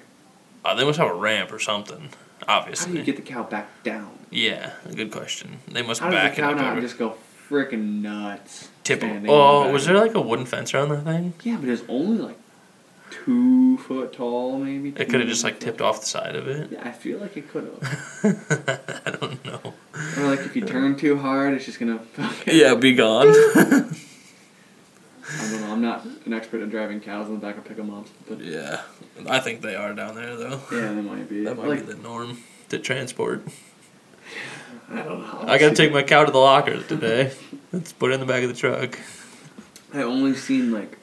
[0.64, 2.08] Uh, they must have a ramp or something.
[2.46, 2.98] How do Obviously.
[2.98, 4.10] you get the cow back down?
[4.30, 5.58] yeah, good question.
[5.68, 6.56] They must How does back the it cow up.
[6.56, 7.14] not over- just go
[7.48, 8.68] freaking nuts?
[8.82, 8.98] Tip.
[9.00, 9.94] standing Oh, on the was back?
[9.94, 11.32] there like a wooden fence around that thing?
[11.42, 12.36] Yeah, but it's only like
[13.10, 14.88] two foot tall, maybe.
[14.90, 16.70] It could have just like tipped off the side of it.
[16.72, 19.00] Yeah, I feel like it could have.
[19.06, 19.74] I don't know.
[20.18, 21.98] or like if you turn too hard, it's just gonna.
[21.98, 23.28] fucking- Yeah, be gone.
[25.26, 25.72] I don't know.
[25.72, 28.40] I'm not an expert at driving cows in the back of pick 'em ups, but
[28.40, 28.82] yeah,
[29.28, 30.60] I think they are down there though.
[30.70, 31.44] yeah, they might be.
[31.44, 33.42] That might like, be the norm to transport.
[34.90, 35.44] I don't know.
[35.46, 37.32] I gotta take my cow to the locker today.
[37.72, 38.98] Let's put it in the back of the truck.
[39.94, 40.98] I only seen like,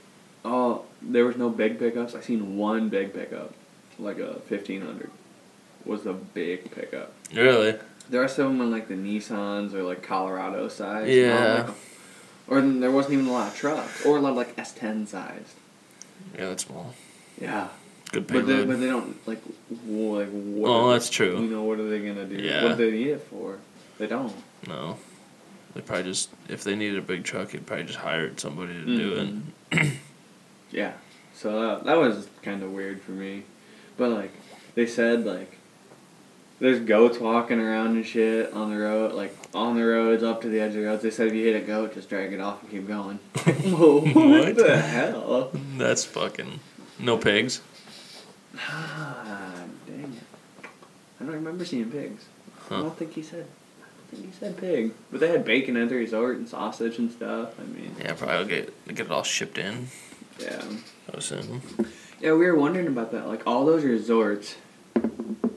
[0.46, 2.14] oh, there was no big pickups.
[2.14, 3.54] I seen one big pickup,
[3.98, 5.10] like a fifteen hundred,
[5.86, 7.14] was the big pickup.
[7.34, 7.80] Really?
[8.10, 11.10] The rest of them were like the Nissans or like Colorado size.
[11.10, 11.64] Yeah.
[11.68, 11.76] Like-
[12.52, 15.08] or there wasn't even a lot of trucks, or a lot of like S ten
[15.08, 15.56] sized.
[16.38, 16.94] Yeah, that's small.
[17.40, 17.70] Yeah.
[18.12, 19.42] Good But they, but they don't like
[19.78, 20.70] like what.
[20.70, 21.42] Oh, are- that's true.
[21.42, 22.36] You know what are they gonna do?
[22.36, 22.64] Yeah.
[22.64, 23.58] What do they need it for?
[23.98, 24.34] They don't.
[24.68, 24.98] No.
[25.74, 28.86] They probably just if they needed a big truck, you'd probably just hired somebody to
[28.86, 29.30] do it.
[29.72, 29.96] Mm-hmm.
[30.72, 30.94] Yeah.
[31.34, 33.44] So that, that was kind of weird for me.
[33.96, 34.32] But like
[34.76, 35.58] they said like
[36.62, 40.48] there's goats walking around and shit on the road, like on the roads up to
[40.48, 41.04] the edge of the roads.
[41.04, 43.18] They said if you hit a goat, just drag it off and keep going.
[43.18, 44.56] Whoa, what, What?
[44.56, 45.52] the hell?
[45.78, 46.60] That's fucking
[47.00, 47.62] no pigs.
[48.58, 50.68] Ah, dang it.
[51.20, 52.26] I don't remember seeing pigs.
[52.70, 53.46] I don't think he said.
[53.82, 54.94] I think he said pig.
[55.10, 57.60] But they had bacon at the resort and sausage and stuff.
[57.60, 59.88] I mean, Yeah, probably get get it all shipped in.
[60.40, 60.62] yeah.
[61.14, 61.62] I assume.
[62.22, 63.28] Yeah, we were wondering about that.
[63.28, 64.56] Like all those resorts,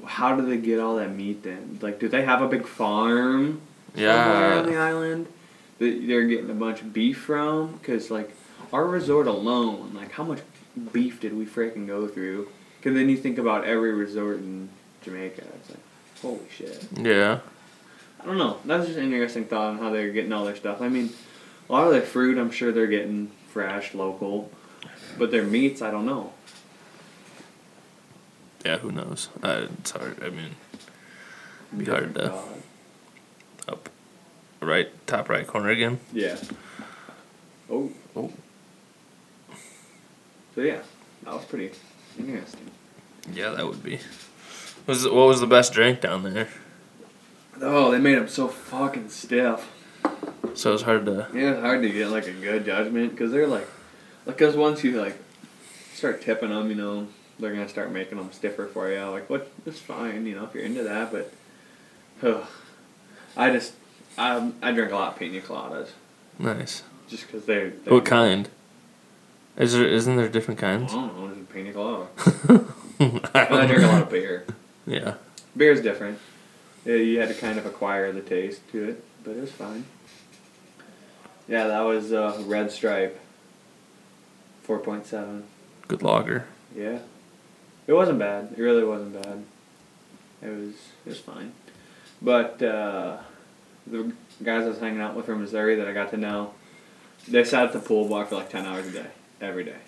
[0.06, 1.78] how do they get all that meat then?
[1.82, 3.60] Like, do they have a big farm
[3.94, 5.26] somewhere on the island
[5.78, 7.72] that they're getting a bunch of beef from?
[7.72, 8.34] Because like
[8.72, 10.40] our resort alone, like how much
[10.92, 12.48] beef did we freaking go through?
[12.78, 14.68] Because then you think about every resort in
[15.02, 15.42] Jamaica.
[15.60, 15.80] It's like,
[16.20, 16.86] holy shit.
[16.92, 17.40] Yeah.
[18.20, 18.58] I don't know.
[18.64, 20.80] That was just an interesting thought on how they're getting all their stuff.
[20.80, 21.10] I mean,
[21.68, 24.50] a lot of their fruit, I'm sure they're getting fresh, local.
[25.18, 26.32] But their meats, I don't know.
[28.64, 28.78] Yeah.
[28.78, 29.28] Who knows?
[29.42, 30.22] Uh, it's hard.
[30.22, 30.56] I mean,
[31.72, 32.34] it'd be hard to
[33.68, 33.88] up,
[34.60, 36.00] right top right corner again.
[36.12, 36.36] Yeah.
[37.70, 37.90] Oh.
[38.16, 38.32] Oh.
[40.54, 40.80] So yeah,
[41.24, 41.72] that was pretty
[42.18, 42.70] interesting.
[43.32, 43.98] Yeah, that would be.
[44.86, 46.48] Was what was the best drink down there?
[47.60, 49.70] Oh, they made them so fucking stiff.
[50.54, 51.28] So it's hard to.
[51.34, 53.66] Yeah, it's hard to get like a good judgment because they're like,
[54.26, 55.16] like, cause once you like
[55.94, 59.00] start tipping them, you know, they're gonna start making them stiffer for you.
[59.04, 59.50] Like, what?
[59.66, 61.10] It's fine, you know, if you're into that.
[61.12, 61.32] But,
[62.22, 62.44] ugh,
[63.36, 63.74] I just,
[64.16, 65.88] I, I drink a lot of pina coladas
[66.38, 66.82] Nice.
[67.08, 67.94] just because they're, they're.
[67.94, 68.48] What kind?
[69.56, 70.92] Is there isn't there different kinds?
[70.92, 72.08] I don't know, just a pina colada.
[73.34, 74.44] I I drink a lot of beer.
[74.86, 75.14] Yeah.
[75.56, 76.18] Beer's different.
[76.84, 79.84] Yeah, you had to kind of acquire the taste to it, but it was fine.
[81.48, 83.18] Yeah, that was uh, Red Stripe.
[84.64, 85.44] Four point seven.
[85.88, 86.46] Good lager.
[86.76, 86.98] Yeah,
[87.86, 88.54] it wasn't bad.
[88.56, 89.44] It really wasn't bad.
[90.42, 90.74] It was
[91.06, 91.52] it was fine,
[92.20, 93.18] but uh,
[93.86, 96.52] the guys I was hanging out with from Missouri that I got to know,
[97.28, 99.06] they sat at the pool bar for like ten hours a day,
[99.40, 99.76] every day.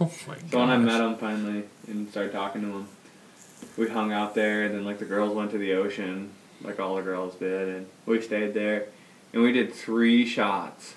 [0.00, 0.50] Oh my god.
[0.50, 2.88] So when I met them finally and started talking to them,
[3.76, 6.30] we hung out there, and then like the girls went to the ocean,
[6.62, 8.86] like all the girls did, and we stayed there,
[9.32, 10.94] and we did three shots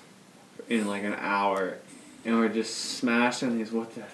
[0.68, 1.76] in like an hour,
[2.24, 3.70] and we're just smashing these.
[3.70, 4.04] What the?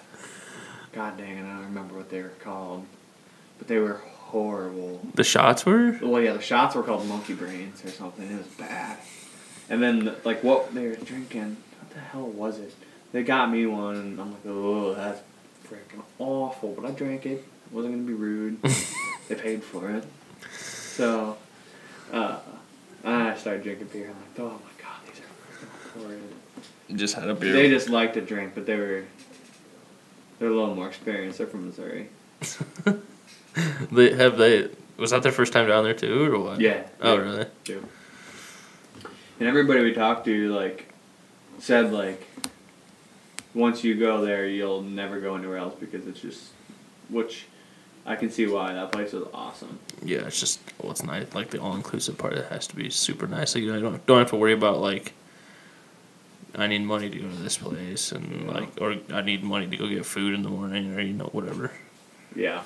[0.93, 1.43] God dang it!
[1.43, 2.85] I don't remember what they were called,
[3.57, 4.01] but they were
[4.33, 5.01] horrible.
[5.15, 5.97] The shots were.
[6.01, 8.29] Well, yeah, the shots were called monkey brains or something.
[8.29, 8.97] It was bad.
[9.69, 12.75] And then like what they were drinking, what the hell was it?
[13.11, 15.21] They got me one, and I'm like, oh, that's
[15.67, 16.73] freaking awful.
[16.73, 17.43] But I drank it.
[17.71, 18.61] wasn't gonna be rude.
[19.27, 20.03] they paid for it.
[20.51, 21.37] So,
[22.11, 22.39] uh,
[23.03, 24.09] I started drinking beer.
[24.09, 26.99] I'm like, oh my god, these are freaking horrid.
[26.99, 27.53] Just had a beer.
[27.53, 29.05] They just liked to drink, but they were
[30.39, 31.37] they're a little more experienced.
[31.37, 32.09] They're from Missouri.
[33.91, 34.69] they have they.
[34.97, 36.59] Was that their first time down there too, or what?
[36.59, 36.83] Yeah.
[37.01, 37.21] Oh yeah.
[37.21, 37.45] really?
[37.63, 37.87] too.
[39.39, 40.93] And everybody we talked to like
[41.59, 42.27] said like
[43.53, 46.49] once you go there you'll never go anywhere else because it's just
[47.09, 47.45] which
[48.05, 49.79] I can see why that place was awesome.
[50.03, 51.33] Yeah, it's just well, it's nice.
[51.33, 53.55] Like the all inclusive part, it has to be super nice.
[53.55, 55.13] Like you know, you don't don't have to worry about like.
[56.55, 58.51] I need money to go to this place, and Yeah.
[58.51, 61.29] like, or I need money to go get food in the morning, or you know,
[61.31, 61.71] whatever.
[62.35, 62.63] Yeah.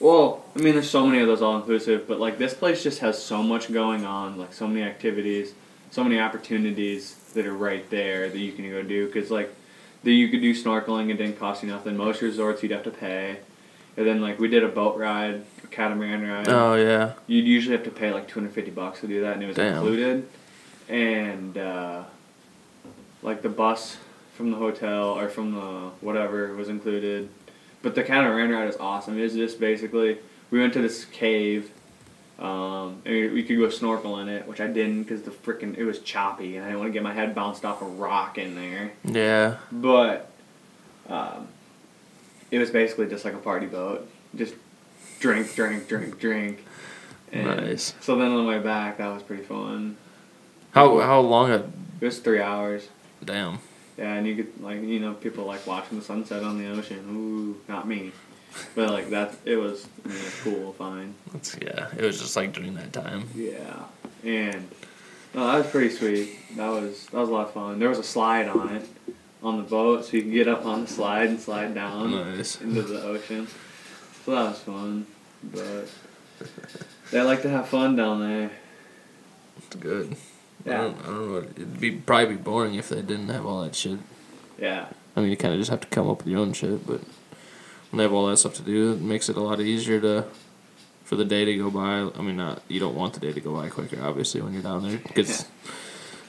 [0.00, 2.98] Well, I mean, there's so many of those all inclusive, but like this place just
[3.00, 5.54] has so much going on, like so many activities,
[5.90, 9.06] so many opportunities that are right there that you can go do.
[9.06, 9.54] Because like,
[10.02, 11.96] that you could do snorkeling, it didn't cost you nothing.
[11.96, 13.38] Most resorts you'd have to pay,
[13.96, 16.48] And then like we did a boat ride, a catamaran ride.
[16.48, 17.12] Oh yeah.
[17.26, 19.46] You'd usually have to pay like two hundred fifty bucks to do that, and it
[19.46, 19.74] was Damn.
[19.76, 20.28] included.
[20.88, 22.02] And uh,
[23.24, 23.96] like the bus
[24.36, 27.28] from the hotel or from the whatever was included.
[27.82, 29.18] But the catamaran ride is awesome.
[29.18, 30.18] It's just basically
[30.50, 31.70] we went to this cave.
[32.38, 35.78] Um, and we- we could go snorkel in it, which I didn't because the freaking
[35.78, 38.38] it was choppy, and I didn't want to get my head bounced off a rock
[38.38, 38.90] in there.
[39.04, 39.58] Yeah.
[39.70, 40.30] But
[41.08, 41.46] um,
[42.50, 44.08] it was basically just like a party boat.
[44.34, 44.54] Just
[45.20, 46.64] drink, drink, drink, drink.
[47.32, 47.94] And Nice.
[48.00, 49.96] So then on the way back, that was pretty fun.
[50.72, 51.56] How how long a
[52.00, 52.88] It was three hours.
[53.24, 53.58] Damn?
[53.96, 57.04] Yeah, and you could like you know people like watching the sunset on the ocean.
[57.10, 58.12] Ooh, not me.
[58.74, 61.14] But like that, it was, I mean, it was cool, fine.
[61.32, 61.88] That's yeah.
[61.96, 63.28] It was just like during that time.
[63.34, 63.84] Yeah,
[64.22, 64.68] and
[65.34, 66.56] no, that was pretty sweet.
[66.56, 67.78] That was that was a lot of fun.
[67.78, 68.88] There was a slide on it
[69.42, 72.12] on the boat, so you can get up on the slide and slide down.
[72.12, 72.60] Nice.
[72.60, 73.46] into the ocean.
[74.24, 75.06] So that was fun.
[75.42, 75.88] But
[77.10, 78.50] they like to have fun down there.
[79.58, 80.16] It's good.
[80.66, 81.38] I don't, I don't know.
[81.38, 83.98] It'd be probably be boring if they didn't have all that shit.
[84.58, 84.86] Yeah.
[85.16, 87.00] I mean, you kind of just have to come up with your own shit, but
[87.90, 90.24] when they have all that stuff to do, it makes it a lot easier to
[91.04, 92.10] for the day to go by.
[92.18, 94.62] I mean, not you don't want the day to go by quicker, obviously, when you're
[94.62, 95.46] down there because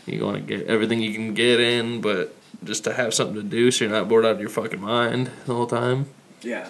[0.06, 3.44] you want to get everything you can get in, but just to have something to
[3.44, 6.08] do, so you're not bored out of your fucking mind the whole time.
[6.42, 6.70] Yeah.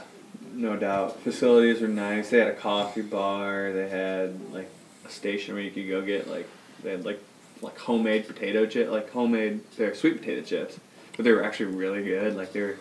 [0.54, 1.20] No doubt.
[1.22, 2.30] Facilities were nice.
[2.30, 3.74] They had a coffee bar.
[3.74, 4.70] They had like
[5.06, 6.48] a station where you could go get like
[6.82, 7.22] they had like
[7.62, 10.80] like homemade potato chip like homemade they're sweet potato chips.
[11.16, 12.36] But they were actually really good.
[12.36, 12.78] Like they were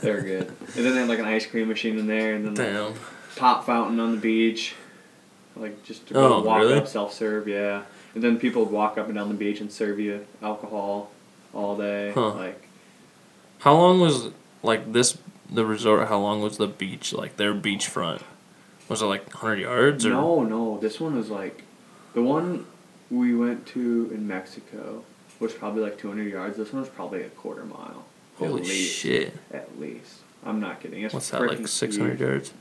[0.00, 0.48] they were good.
[0.48, 2.96] And then they had like an ice cream machine in there and then like,
[3.36, 4.74] pop fountain on the beach.
[5.56, 6.74] Like just to go Oh, walk really?
[6.78, 7.82] up, self serve, yeah.
[8.14, 11.10] And then people would walk up and down the beach and serve you alcohol
[11.54, 12.12] all day.
[12.14, 12.34] Huh.
[12.34, 12.68] Like
[13.60, 14.30] How long was
[14.62, 15.18] like this
[15.50, 16.08] the resort?
[16.08, 18.22] How long was the beach like their beachfront?
[18.88, 21.62] Was it like hundred yards or no, no, this one was like
[22.14, 22.66] the one
[23.12, 25.04] we went to in Mexico
[25.40, 26.56] was probably like two hundred yards.
[26.56, 28.04] This one was probably a quarter mile.
[28.36, 29.34] holy at least, shit?
[29.52, 30.20] At least.
[30.44, 31.02] I'm not kidding.
[31.02, 32.28] It's What's that like six hundred huge.
[32.28, 32.52] yards?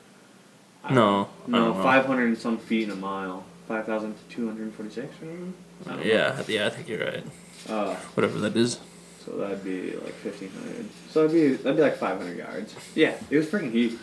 [0.83, 1.29] I No.
[1.47, 3.45] No, five hundred and some feet in a mile.
[3.67, 5.53] Five thousand two hundred and forty six or something?
[5.85, 6.03] I don't know.
[6.11, 7.23] Yeah, yeah, I think you're right.
[7.69, 8.79] Uh, Whatever that is.
[9.25, 10.87] So that'd be like fifteen hundred.
[11.11, 12.75] So that'd be that'd be like five hundred yards.
[12.95, 13.97] Yeah, it was freaking huge,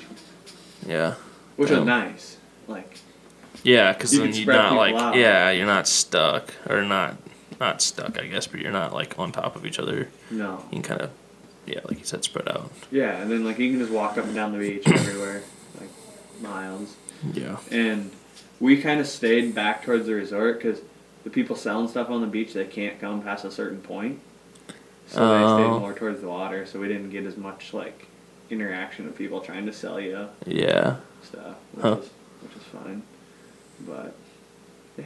[0.87, 1.15] Yeah.
[1.57, 1.81] which Damn.
[1.81, 2.37] was nice.
[2.69, 2.97] Like
[3.63, 5.17] Yeah, because you then you're not like out.
[5.17, 7.17] yeah, you're not stuck or not
[7.61, 10.09] not stuck, I guess, but you're not like on top of each other.
[10.31, 11.11] no, You can kind of
[11.67, 12.71] yeah, like you said, spread out.
[12.91, 15.43] yeah, and then like you can just walk up and down the beach everywhere,
[15.81, 15.91] like
[16.41, 16.95] miles.
[17.33, 17.57] Yeah.
[17.71, 18.11] And
[18.61, 20.81] we kind of stayed back towards the resort because
[21.25, 24.21] the people selling stuff on the beach they can't come past a certain point,
[25.09, 25.57] so they Oh.
[25.59, 26.65] stayed more towards the water.
[26.65, 28.07] So we didn't get as much like
[28.51, 30.97] interaction of people trying to sell you Yeah.
[31.25, 31.97] stuff, which Huh.
[31.97, 32.09] was
[32.43, 33.03] which is fine.
[33.87, 34.15] But
[34.97, 35.05] yeah,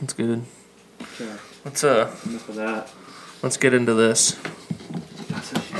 [0.00, 0.44] That's good.
[1.20, 2.90] yeah, Let's uh enough of that.
[3.42, 4.32] let's get into this.
[5.28, 5.74] That's what she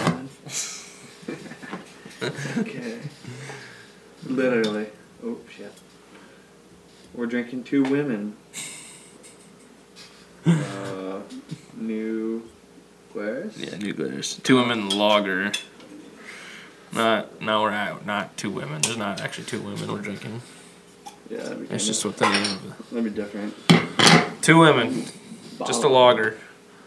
[2.25, 2.33] said.
[2.59, 2.99] okay.
[4.27, 4.87] Literally.
[5.25, 5.73] Oh shit.
[7.15, 8.37] We're drinking two women.
[10.47, 11.21] Uh,
[11.75, 12.43] New
[13.15, 13.57] Glarus.
[13.57, 14.35] Yeah, New Glarus.
[14.43, 15.53] Two women lager.
[16.93, 18.83] Not now we're at not two women.
[18.83, 20.43] There's not actually two women we're drinking.
[21.35, 22.91] Yeah, that'd be, It's kinda- just what the name of it.
[22.91, 23.55] that'd be different.
[24.43, 25.05] Two women.
[25.67, 25.91] Just a Bottle.
[25.93, 26.39] lager.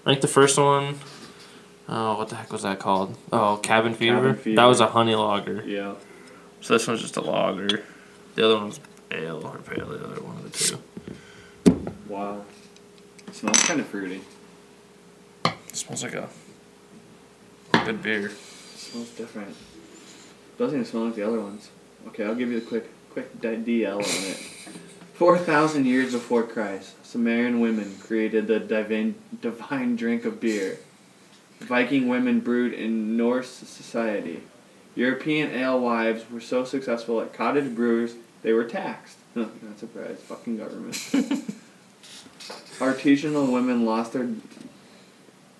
[0.06, 1.00] I think the first one
[1.89, 3.18] oh what the heck was that called?
[3.32, 4.34] Oh, Cabin Fever.
[4.36, 5.64] Cabin That was a honey lager.
[5.66, 5.93] Yeah.
[6.62, 7.84] So this one's just a lager.
[8.36, 10.78] The other one's was ale or pale ale or one of the two.
[12.08, 12.43] Wow.
[13.28, 14.22] It smells kind of fruity.
[15.45, 16.30] It smells like a
[17.86, 18.28] good beer.
[18.28, 18.32] It
[18.78, 19.56] smells different.
[20.58, 21.70] Doesn't even smell like the other ones.
[22.08, 24.38] Okay, I'll give you the quick quick DL on it.
[25.13, 30.78] Four thousand years before Christ, Sumerian women created the divine divine drink of beer.
[31.59, 34.43] Viking women brewed in Norse society.
[34.93, 38.13] European alewives were so successful at cottage brewers
[38.43, 39.18] they were taxed.
[39.36, 39.49] Not
[39.80, 40.20] surprised.
[40.20, 40.93] Fucking government.
[42.80, 44.30] Artisanal women lost their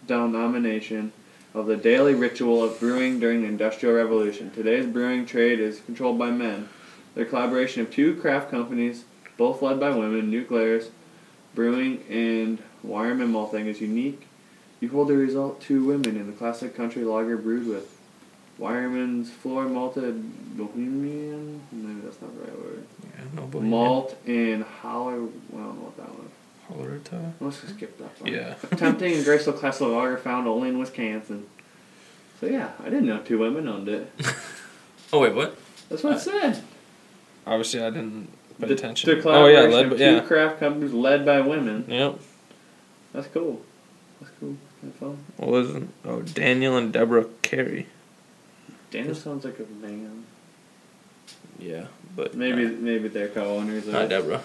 [0.06, 1.12] denomination
[1.56, 4.52] of the daily ritual of brewing during the Industrial Revolution.
[4.52, 6.70] Today's brewing trade is controlled by men.
[7.18, 9.06] The collaboration of two craft companies,
[9.38, 10.92] both led by women, New Glarus
[11.56, 14.28] Brewing and Weyermann Malting, is unique.
[14.80, 17.98] You hold the result two women in the classic country lager brewed with
[18.60, 21.64] Weyermann's floor malted Bohemian.
[21.72, 22.86] Maybe that's not the right word.
[23.02, 25.14] Yeah, no Malt and Holler.
[25.14, 26.30] I don't know what that was.
[26.70, 27.34] Hallertau.
[27.40, 28.30] Let's just skip that part.
[28.30, 28.54] Yeah.
[28.78, 31.48] Tempting and graceful classic lager found only in Wisconsin.
[32.40, 34.12] So yeah, I didn't know two women owned it.
[35.14, 35.58] Oh wait, what?
[35.88, 36.64] That's what it uh, said.
[37.48, 38.28] Obviously, I didn't
[38.60, 39.10] pay The, attention.
[39.22, 40.20] the oh yeah, led, of by- two yeah.
[40.20, 41.86] craft companies led by women.
[41.88, 42.20] Yep.
[43.14, 43.62] That's cool.
[44.20, 44.58] That's cool.
[44.82, 45.18] Kind of fun.
[45.38, 45.84] What was it?
[46.06, 47.88] Oh, Daniel and Deborah Carey.
[48.92, 50.26] Daniel sounds like a man.
[51.60, 53.88] Yeah, but Maybe not, maybe they're co-owners.
[53.88, 54.10] Of not it.
[54.10, 54.44] Deborah.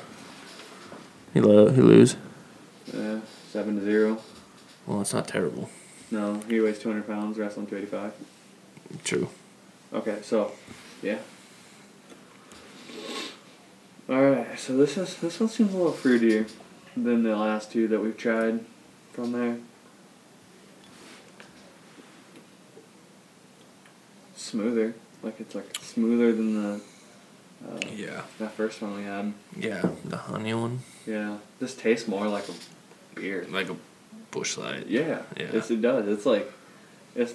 [1.35, 2.17] He lo- he lose.
[2.97, 4.19] Uh, seven to zero.
[4.87, 5.69] Well, it's not terrible.
[6.11, 8.13] No, he weighs two hundred pounds, wrestling two eighty five.
[9.05, 9.29] True.
[9.93, 10.53] Okay, so
[11.03, 11.19] yeah.
[14.13, 16.47] All right, so this is this one seems a little fruitier
[16.95, 18.61] than the last two that we've tried
[19.15, 19.57] from there.
[24.37, 26.81] Smoother, like it's like smoother than the
[27.67, 28.23] uh, Yeah.
[28.39, 29.33] that first one we had.
[29.57, 32.53] Yeah, the honey one, Yeah, this tastes more like a
[33.15, 33.47] beer.
[33.49, 33.77] like a
[34.31, 34.89] Busch Light.
[34.89, 35.47] Yeah, Yeah.
[35.53, 36.07] It's, it does.
[36.07, 36.53] It's like
[37.15, 37.33] it's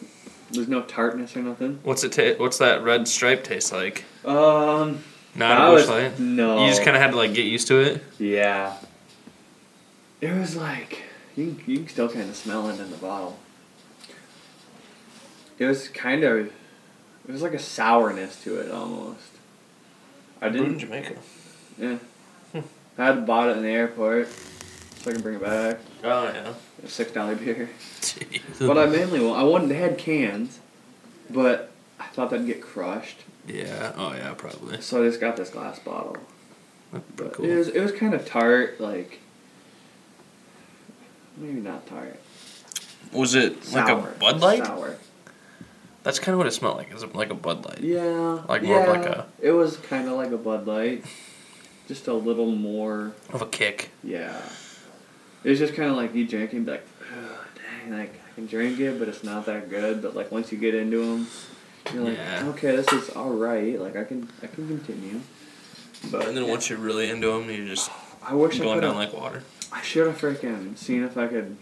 [0.52, 1.80] there's no tartness or nothing.
[1.82, 2.12] What's it?
[2.12, 4.06] Ta- what's that red stripe taste like?
[4.26, 5.04] Um,
[5.38, 6.20] Not that a Busch was- light.
[6.20, 8.04] No, You just kind of had to like get used to it.
[8.20, 8.76] Yeah.
[10.20, 11.04] It was like
[11.36, 13.38] you you can still kind of smell it in the bottle.
[15.60, 19.20] It was kind of it was like a sourness to it almost.
[20.42, 20.80] I Brewed in didn't.
[20.80, 21.16] Jamaica.
[21.78, 21.98] Yeah.
[22.52, 22.60] Hmm.
[22.98, 25.80] I had bought it in the airport, so I can bring it back.
[26.04, 26.54] Oh yeah.
[26.84, 27.70] A six dollar beer.
[28.02, 28.42] Jeez.
[28.68, 29.40] But I mainly want.
[29.40, 29.70] I wanted.
[29.70, 30.60] They had cans,
[31.30, 33.18] but I thought that'd get crushed,
[33.48, 33.94] yeah.
[33.96, 34.34] Oh yeah.
[34.34, 34.82] Probably.
[34.82, 36.18] so I just got this glass bottle.
[37.16, 37.46] But cool.
[37.46, 39.20] it was it was kind of tart, like
[41.36, 42.20] maybe not tart.
[43.12, 43.82] Was it Sour.
[43.84, 44.66] like a Bud Light?
[44.66, 44.98] Sour.
[46.04, 46.94] That's kind of what it smelled like.
[46.94, 47.82] Is like a Bud Light.
[47.82, 48.42] Yeah.
[48.48, 51.04] Like more of yeah, like a- It was kind of like a Bud Light,
[51.88, 53.14] just a little more.
[53.34, 53.90] Of a kick.
[54.04, 54.40] Yeah.
[55.44, 58.36] It was just kind of like you drink and be like, "Ugh, dang, like I
[58.36, 60.02] can drink it, but it's not that good.
[60.02, 61.28] But like once you get into them,
[61.94, 62.48] you're like, Yeah.
[62.50, 63.80] okay, this is all right.
[63.80, 65.22] Like I can I can continue.
[66.12, 66.52] But And then yeah.
[66.52, 67.90] once you're really into them, you're just
[68.24, 69.44] I wish I going could down like water.
[69.72, 71.58] I should have freaking seen if I could.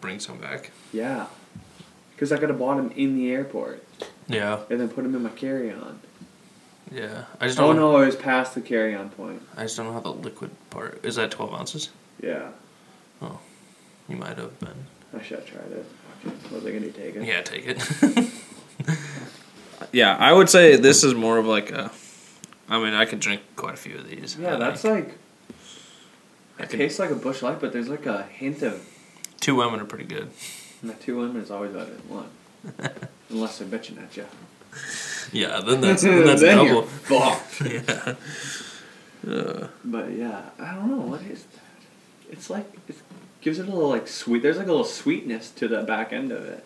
[0.00, 0.70] Bring some back.
[0.92, 1.26] Yeah.
[2.14, 3.84] Because I could have bought them in the airport
[4.28, 4.60] Yeah.
[4.70, 6.00] and then put them in my carry-on.
[6.90, 7.24] Yeah.
[7.40, 7.78] I just oh, don't.
[7.78, 9.42] Oh know, no, it was past the carry-on point.
[9.56, 11.16] I just don't know how the liquid part is.
[11.16, 11.90] That 12 ounces?
[12.22, 12.48] Yeah.
[13.20, 13.38] Oh,
[14.08, 14.86] you might have been.
[15.16, 15.86] I should have tried it.
[16.26, 17.24] Okay, What was I gonna do, take it?
[17.24, 18.30] Yeah, take it.
[19.92, 21.90] yeah, I would say this is more of like a.
[22.68, 24.36] I mean, I could drink quite a few of these.
[24.38, 25.06] Yeah, I that's think.
[25.08, 25.18] like.
[26.60, 28.84] It could- tastes like a Busch Light, but there's like a hint of.
[29.40, 30.30] two women are pretty good.
[30.80, 32.28] And the two women is always better than one.
[33.30, 34.26] Unless they're bitching at you.
[35.32, 36.70] Yeah, then that's then that's Then double.
[36.70, 37.60] you're fucked.
[37.62, 38.14] yeah.
[39.28, 41.60] Uh, But yeah, I don't know what is that.
[42.30, 42.96] It's like it
[43.40, 44.42] gives it a little like sweet.
[44.42, 46.64] There's like a little sweetness to the back end of it.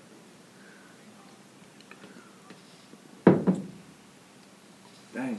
[5.16, 5.38] Dang.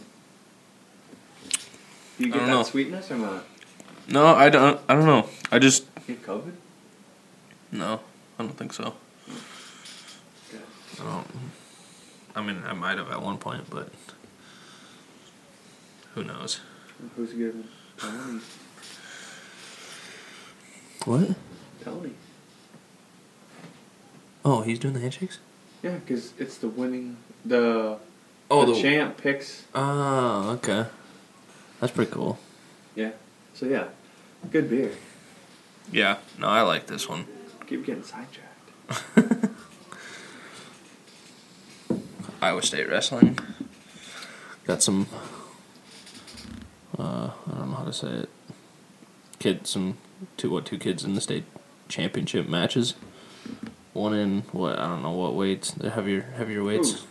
[2.17, 2.63] Do you get that know.
[2.63, 3.43] sweetness or not?
[4.09, 4.79] no, I don't.
[4.89, 5.29] I don't know.
[5.51, 6.53] I just Get COVID?
[7.71, 7.99] no.
[8.39, 8.95] I don't think so.
[10.51, 10.61] Good.
[10.99, 11.27] I don't.
[12.35, 13.89] I mean, I might have at one point, but
[16.15, 16.59] who knows?
[17.15, 17.65] Who's giving?
[17.97, 18.41] Tony.
[21.05, 21.35] What?
[21.83, 22.11] Tony.
[24.43, 25.37] Oh, he's doing the handshakes.
[25.83, 27.17] Yeah, because it's the winning.
[27.45, 27.97] The,
[28.49, 28.81] Oh, the the.
[28.81, 29.65] champ picks.
[29.75, 30.85] Oh, okay.
[31.79, 32.39] That's pretty cool.
[32.95, 33.11] Yeah.
[33.53, 33.85] So yeah,
[34.51, 34.91] good beer.
[35.91, 36.17] Yeah.
[36.39, 37.25] No, I like this one.
[37.67, 39.51] Keep getting sidetracked.
[42.41, 43.37] Iowa State wrestling.
[44.65, 45.07] Got some.
[46.97, 48.29] Uh, I don't know how to say it.
[49.39, 49.97] Kid, some
[50.35, 51.43] two what two kids in the state
[51.89, 52.95] championship matches.
[53.93, 55.71] One in what I don't know what weights.
[55.71, 57.05] The heavier heavier weights.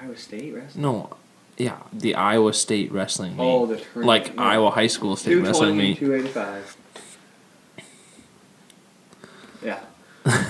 [0.00, 0.82] Iowa State wrestling.
[0.82, 1.16] No,
[1.56, 3.42] yeah, the Iowa State wrestling meet.
[3.42, 4.06] Oh, the tournament.
[4.06, 4.42] like yeah.
[4.42, 5.98] Iowa High School State wrestling meet.
[5.98, 6.76] 285.
[9.64, 9.80] Yeah.
[10.26, 10.44] Iowa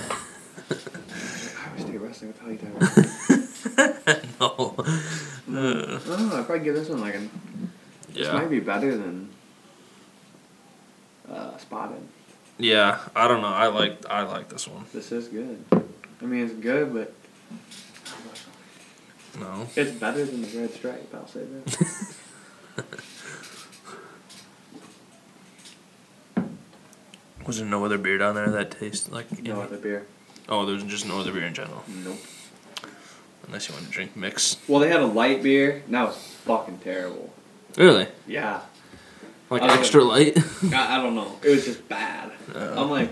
[1.79, 2.33] State wrestling.
[2.39, 2.79] Hell you talking
[4.39, 4.75] no.
[4.77, 4.83] Uh,
[5.49, 6.37] I don't know.
[6.37, 7.29] I'd probably give this one like an.
[8.13, 9.29] This might be better than.
[11.29, 12.01] Uh, Spotted.
[12.57, 13.47] Yeah, I don't know.
[13.47, 14.85] I like I like this one.
[14.93, 15.63] This is good.
[15.71, 17.13] I mean, it's good, but
[19.39, 19.67] No.
[19.75, 21.13] it's better than the Red Stripe.
[21.13, 22.93] I'll say that.
[27.45, 29.31] Was there no other beer down there that tastes like?
[29.43, 30.05] no any- other beer.
[30.47, 32.17] Oh, there's just no other beer in general, Nope.
[33.45, 34.57] unless you want to drink mix.
[34.67, 35.83] Well, they had a light beer.
[35.85, 37.31] and That was fucking terrible.
[37.77, 38.07] Really?
[38.27, 38.61] Yeah.
[39.51, 40.37] Like extra light?
[40.73, 41.37] I, I don't know.
[41.43, 42.31] It was just bad.
[42.55, 42.83] Oh.
[42.83, 43.11] I'm like,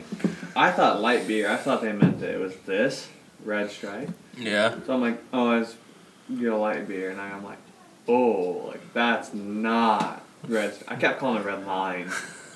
[0.56, 1.50] I thought light beer.
[1.50, 3.08] I thought they meant that it was this
[3.46, 4.10] red stripe.
[4.36, 4.76] yeah.
[4.88, 5.76] So I'm like, oh, it's
[6.30, 7.60] you know light beer, and I'm like,
[8.08, 10.74] oh, like that's not red.
[10.88, 12.10] I kept calling it red line.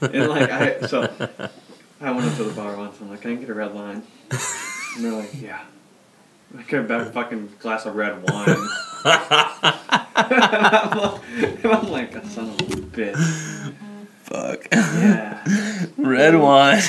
[0.00, 1.02] and like I so
[2.00, 2.96] I went up to the bar once.
[2.98, 4.02] and I'm like, can I get a red line?
[4.30, 5.60] And they're like, yeah.
[6.56, 8.48] I get a better fucking glass of red wine.
[9.04, 13.74] and, I'm like, and I'm like, a son of a bitch.
[14.22, 14.68] Fuck.
[14.70, 15.44] Yeah.
[15.96, 16.82] Red wine.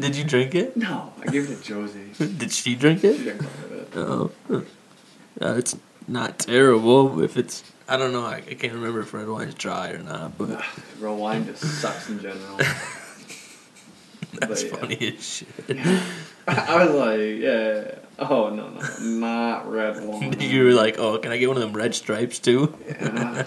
[0.00, 0.76] Did you drink it?
[0.76, 2.10] No, I gave it to Josie.
[2.18, 3.24] Did she drink She it?
[3.24, 3.96] didn't call it.
[3.96, 4.64] Oh.
[5.40, 5.76] Uh, it's
[6.08, 7.62] not terrible if it's.
[7.88, 8.24] I don't know.
[8.24, 10.64] I, I can't remember if red wine's dry or not, but
[11.00, 12.56] Red wine just sucks in general.
[14.40, 14.76] that's yeah.
[14.76, 15.48] funny as shit.
[16.48, 17.98] I was like, yeah.
[18.18, 20.40] Oh no no, not red wine.
[20.40, 22.76] you were like, oh, can I get one of them red stripes too?
[22.86, 23.44] Yeah.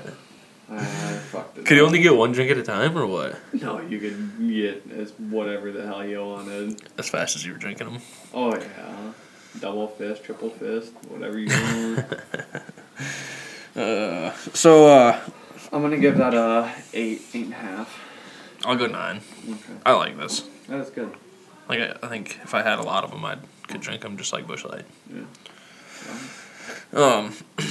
[0.71, 1.65] I fucked it.
[1.65, 1.87] Could you up.
[1.87, 3.39] only get one drink at a time or what?
[3.53, 6.79] No, you could get as whatever the hell you wanted.
[6.97, 8.01] As fast as you were drinking them.
[8.33, 9.13] Oh yeah,
[9.61, 12.05] double fist, triple fist, whatever you want.
[13.75, 15.19] Uh, so uh,
[15.71, 17.99] I'm gonna give that a eight, eight and a half.
[18.65, 19.21] I'll go nine.
[19.49, 20.43] Okay, I like this.
[20.67, 21.13] that's good.
[21.69, 23.37] Like I, I think if I had a lot of them, I
[23.67, 24.85] could drink them just like Busch Light.
[25.13, 25.23] Yeah.
[26.93, 27.33] Um.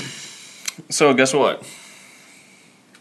[0.91, 1.68] So guess what?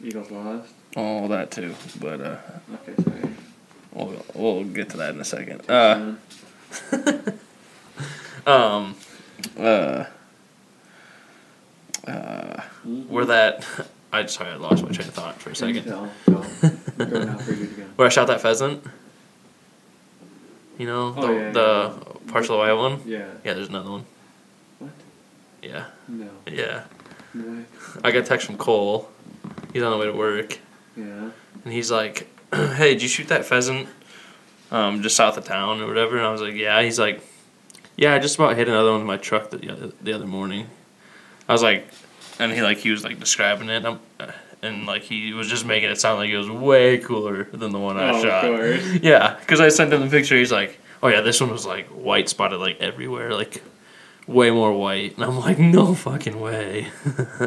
[0.04, 0.74] Eagles lost.
[0.96, 1.76] All that too.
[2.02, 2.38] But uh,
[2.74, 3.30] Okay, sorry.
[3.94, 5.62] we'll we'll get to that in a second.
[5.70, 6.16] Uh.
[8.48, 8.96] Um.
[9.60, 10.06] Uh.
[12.08, 12.62] Uh.
[12.86, 13.66] Where that?
[14.14, 15.84] I sorry, I lost my train of thought for a second.
[15.86, 16.44] Tell, go.
[17.06, 17.92] go now for you again.
[17.98, 18.84] Where I shot that pheasant.
[20.78, 22.32] You know Oh, the yeah, the yeah.
[22.32, 23.02] partial white one.
[23.06, 23.26] Yeah.
[23.44, 24.06] Yeah, there's another one.
[24.80, 24.92] What?
[25.62, 26.30] Yeah, No.
[26.48, 26.84] yeah.
[27.34, 27.66] What?
[28.06, 29.10] I got a text from Cole.
[29.74, 30.60] He's on the way to work,
[30.96, 31.32] Yeah.
[31.66, 33.90] and he's like, "Hey, did you shoot that pheasant?
[34.72, 37.22] Um, just south of town or whatever?" And I was like, "Yeah." He's like,
[37.98, 40.68] "Yeah, I just about hit another one with my truck the other, the other morning."
[41.50, 41.88] I was like,
[42.40, 44.00] and he like he was like describing it, um,
[44.62, 47.80] and like he was just making it sound like it was way cooler than the
[47.80, 48.46] one I Oh, shot.
[48.46, 49.00] of course.
[49.02, 50.36] Yeah, because I sent him the picture.
[50.38, 53.62] He's like, "Oh yeah, this one was like white spotted like everywhere, like
[54.28, 56.88] way more white." And I'm like, "No fucking way."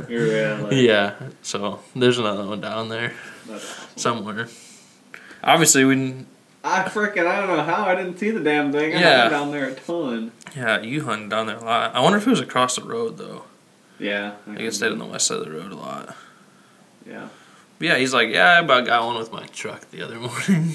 [0.09, 0.87] Really.
[0.87, 1.15] yeah.
[1.43, 3.13] So there's another one down there
[3.97, 4.49] somewhere.
[5.43, 6.25] Obviously, we.
[6.63, 8.95] I freaking I don't know how I didn't see the damn thing.
[8.95, 9.25] I Yeah.
[9.25, 9.29] yeah.
[9.31, 10.33] down there a ton.
[10.55, 11.95] yeah, you hunted down there a lot.
[11.95, 13.45] I wonder if it was across the road though.
[13.99, 14.35] Yeah.
[14.49, 16.15] I guess stayed on the west side of the road a lot.
[17.07, 17.29] Yeah.
[17.79, 20.75] But yeah, he's like, yeah, I about got one with my truck the other morning.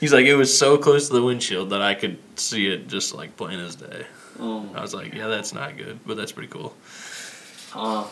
[0.00, 3.14] he's like, it was so close to the windshield that I could see it just
[3.14, 4.04] like plain as day.
[4.40, 6.74] Oh I was like, yeah, that's not good, but that's pretty cool.
[7.74, 8.04] Uh,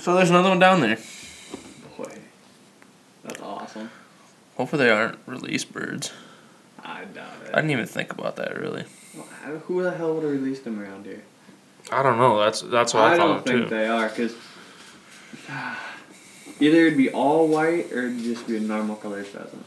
[0.00, 0.98] So there's another one down there.
[1.96, 2.18] boy.
[3.24, 3.90] That's awesome.
[4.62, 6.12] Hopefully they aren't released birds.
[6.84, 7.50] I doubt it.
[7.52, 8.84] I didn't even think about that really.
[9.64, 11.24] Who the hell would have released them around here?
[11.90, 12.38] I don't know.
[12.38, 13.24] That's that's what I, thought.
[13.24, 13.68] I don't think too.
[13.70, 14.36] they are because
[16.60, 19.64] either it'd be all white or it'd just be a normal colored pheasant.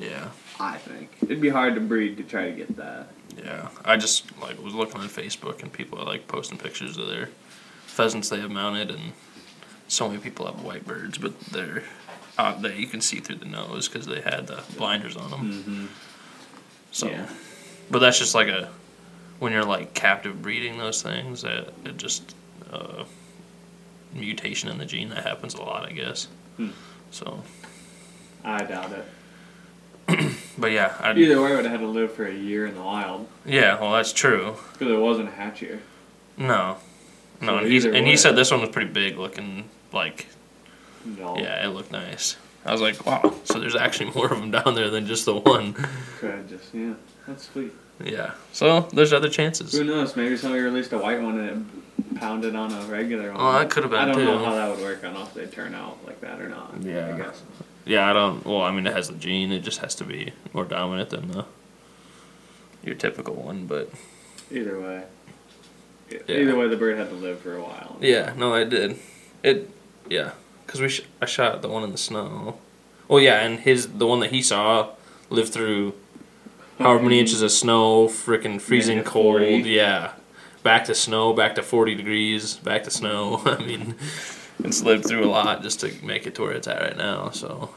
[0.00, 3.08] Yeah, I think it'd be hard to breed to try to get that.
[3.36, 3.68] yeah.
[3.84, 7.28] I just like was looking on Facebook and people are like posting pictures of their
[7.84, 9.12] pheasants they have mounted, and
[9.88, 11.82] so many people have white birds, but they're
[12.42, 15.52] uh, they you can see through the nose because they had the blinders on them.
[15.52, 15.86] Mm-hmm.
[16.90, 17.26] So, Yeah.
[17.90, 18.68] but that's just like a
[19.38, 22.34] when you're like captive breeding those things that it just
[22.72, 23.04] uh,
[24.12, 26.28] mutation in the gene that happens a lot, I guess.
[26.56, 26.68] Hmm.
[27.10, 27.42] So,
[28.44, 30.34] I doubt it.
[30.58, 32.74] but yeah, I, Either way, I would have had to live for a year in
[32.74, 33.80] the wild yeah.
[33.80, 34.56] Well, that's true.
[34.72, 35.80] because it wasn't a hatch year.
[36.36, 36.76] No,
[37.40, 39.68] no, So and, he's, and he said this one was pretty big looking.
[39.92, 40.26] Like,
[41.04, 41.36] No.
[41.36, 42.36] yeah, it looked nice.
[42.64, 43.34] I was like, wow.
[43.44, 45.74] So there's actually more of them down there than just the one.
[46.18, 46.94] Could just yeah.
[47.26, 47.72] That's sweet.
[48.02, 48.32] Yeah.
[48.52, 49.72] So there's other chances.
[49.72, 50.16] Who knows?
[50.16, 53.40] Maybe somebody released a white one and it pounded on a regular one.
[53.40, 54.24] Oh, that could have been I don't too.
[54.24, 54.98] know how that would work.
[55.00, 56.74] I don't know if they turn out like that or not.
[56.80, 57.14] Yeah.
[57.14, 57.42] I guess.
[57.84, 58.44] Yeah, I don't.
[58.44, 59.50] Well, I mean, it has the gene.
[59.52, 61.44] It just has to be more dominant than the
[62.84, 63.66] your typical one.
[63.66, 63.90] But
[64.50, 65.02] Either way.
[66.10, 66.18] Yeah.
[66.36, 67.96] Either way, the bird had to live for a while.
[68.00, 68.98] yeah, no, it did.
[69.42, 69.70] It,
[70.10, 70.32] yeah,
[70.72, 72.56] because we sh- I shot the one in the snow.
[73.06, 74.88] Well, yeah, and his the one that he saw
[75.28, 75.92] lived through
[76.78, 79.40] however many inches of snow, freaking freezing cold.
[79.42, 79.68] 40.
[79.68, 80.12] Yeah,
[80.62, 83.42] back to snow, back to forty degrees, back to snow.
[83.44, 83.96] I mean,
[84.64, 87.28] it's lived through a lot just to make it to where it's at right now.
[87.30, 87.68] So.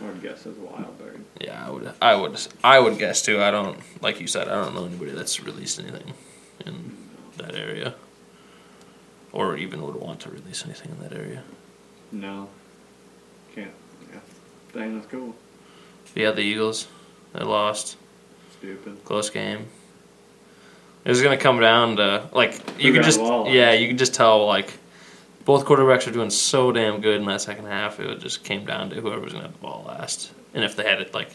[0.00, 1.22] I would guess it's a wild bird.
[1.40, 1.92] Yeah, I would.
[2.00, 2.46] I would.
[2.64, 3.42] I would guess too.
[3.42, 6.14] I don't, like you said, I don't know anybody that's released anything
[6.64, 6.96] in
[7.36, 7.96] that area,
[9.32, 11.42] or even would want to release anything in that area.
[12.12, 12.48] No.
[13.54, 13.70] Can't.
[14.12, 14.20] Yeah.
[14.72, 15.34] Dang, that's cool.
[16.14, 16.88] Yeah, the Eagles,
[17.32, 17.96] they lost,
[18.58, 19.04] Stupid.
[19.04, 19.66] close game.
[21.04, 23.54] It was gonna come down to like you could just walleyes?
[23.54, 24.72] yeah you could just tell like
[25.44, 28.00] both quarterbacks were doing so damn good in that second half.
[28.00, 30.84] It just came down to whoever was gonna have the ball last, and if they
[30.84, 31.30] had it like,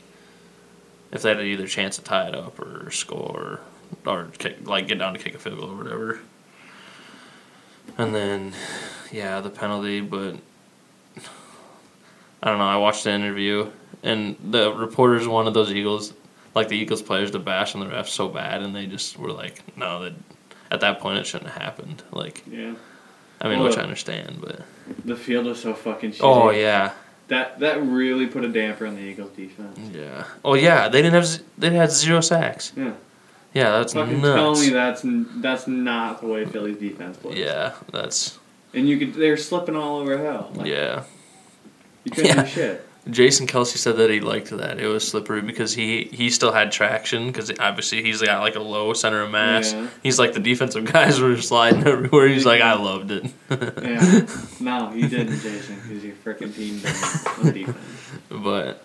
[1.12, 3.62] if they had either chance to tie it up or score,
[4.06, 6.20] or kick, like get down to kick a field goal or whatever.
[7.98, 8.54] And then,
[9.12, 10.36] yeah, the penalty, but
[12.44, 12.66] I don't know.
[12.66, 13.72] I watched the interview,
[14.04, 16.14] and the reporters wanted those Eagles,
[16.54, 19.32] like the Eagles players, to bash on the refs so bad, and they just were
[19.32, 20.14] like, no, that
[20.70, 22.04] at that point it shouldn't have happened.
[22.12, 22.74] Like, Yeah.
[23.40, 24.62] I mean, Well, which I understand, but
[25.06, 26.20] The field was so fucking shitty.
[26.22, 26.92] oh yeah,
[27.30, 29.80] That that really put a damper on the Eagles defense.
[29.94, 32.74] yeah, oh yeah, they didn't have they had zero sacks.
[32.76, 32.92] Yeah.
[33.54, 37.38] Yeah, that's Fucking tell me that's that's not the way Philly's defense plays.
[37.38, 38.40] Yeah, that's
[38.74, 40.52] And you could they're slipping all over hell.
[40.56, 41.04] Like, yeah.
[42.04, 42.44] You couldn't Yeah.
[42.44, 42.88] do shit.
[43.10, 46.72] Jason Kelce said that he liked that it was slippery because he he still had
[46.72, 49.74] traction because obviously he's got like a low center of mass.
[49.74, 49.88] Yeah.
[50.02, 52.30] He's like the defensive guys were sliding everywhere.
[52.30, 53.26] He's like, I loved it.
[53.50, 54.26] Yeah.
[54.62, 58.12] No, you didn't, Jason, because your freaking team didn't on defense.
[58.30, 58.82] but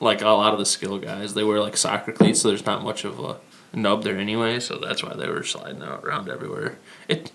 [0.00, 2.82] like a lot of the skill guys, they wear like soccer cleats, so there's not
[2.84, 3.36] much of a
[3.72, 4.60] nub there anyway.
[4.60, 6.76] So that's why they were sliding out around everywhere.
[7.08, 7.32] It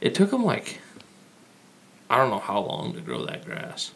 [0.00, 0.80] it took them like
[2.10, 3.92] I don't know how long to grow that grass.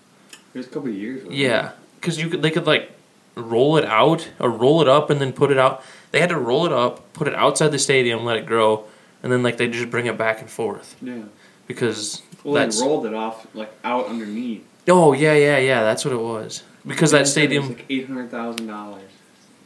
[0.55, 1.27] It was a couple of years.
[1.31, 2.91] Yeah, because you could they could like
[3.35, 5.83] roll it out or roll it up and then put it out.
[6.13, 8.85] They had to roll it up, put it outside the stadium, let it grow,
[9.23, 11.23] and then like they just bring it back and forth Yeah.
[11.67, 14.65] because Well, that's they rolled it off like out underneath.
[14.89, 18.31] oh yeah yeah yeah that's what it was because that stadium was like eight hundred
[18.31, 19.11] thousand dollars.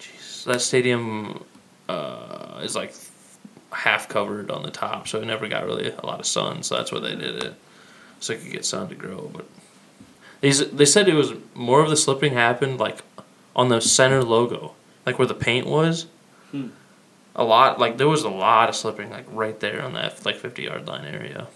[0.01, 1.45] Jeez, that stadium
[1.91, 2.95] uh, is like
[3.73, 6.63] half covered on the top, so it never got really a lot of sun.
[6.63, 7.55] So that's why they did it,
[8.21, 9.31] so it could get sun to grow.
[9.35, 9.45] But
[10.41, 12.99] they they said it was more of the slipping happened like
[13.57, 14.75] on the center logo,
[15.05, 16.07] like where the paint was.
[16.51, 16.69] Hmm.
[17.35, 20.37] A lot like there was a lot of slipping like right there on that like
[20.37, 21.49] fifty yard line area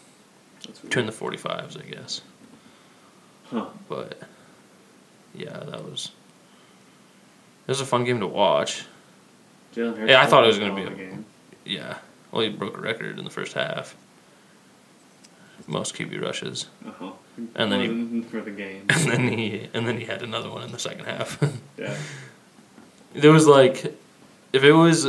[0.82, 2.20] between the forty fives, I guess.
[3.44, 3.66] Huh.
[3.88, 4.20] But
[5.34, 6.12] yeah, that was
[7.66, 8.86] it was a fun game to watch.
[9.74, 11.24] Yeah, I thought it was gonna be in the game.
[11.64, 11.98] Yeah.
[12.30, 13.94] Well, he broke a record in the first half.
[15.66, 17.12] Most QB rushes, Uh-huh.
[17.54, 18.86] And then he- for the game.
[18.90, 21.38] and then he and then he had another one in the second half.
[21.78, 21.96] yeah.
[23.14, 23.94] there was like,
[24.52, 25.06] if it was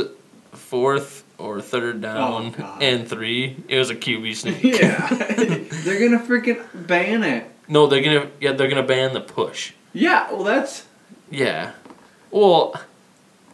[0.52, 2.82] fourth or third down God.
[2.82, 4.62] and three, it was a QB sneak.
[4.62, 5.08] yeah.
[5.84, 7.50] They're gonna freaking ban it.
[7.68, 9.72] no, they're gonna yeah they're gonna ban the push.
[9.92, 10.30] Yeah.
[10.32, 10.86] Well, that's
[11.30, 11.72] Yeah.
[12.30, 12.74] Well,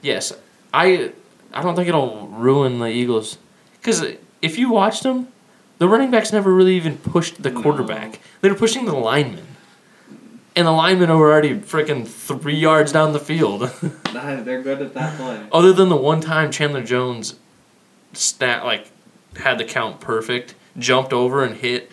[0.03, 0.33] yes,
[0.73, 1.13] I
[1.53, 3.39] I don't think it'll ruin the Eagles
[3.81, 4.05] because
[4.43, 5.29] if you watched them,
[5.81, 7.63] the running backs never really even pushed the No.
[7.63, 8.21] quarterback.
[8.43, 9.47] They were pushing the linemen,
[10.55, 13.63] and the linemen were already freaking three yards down the field.
[14.13, 15.47] that, they're good at that play.
[15.51, 17.35] Other than the one time Chandler Jones,
[18.13, 18.91] stat like
[19.37, 21.91] had the count perfect, jumped over and hit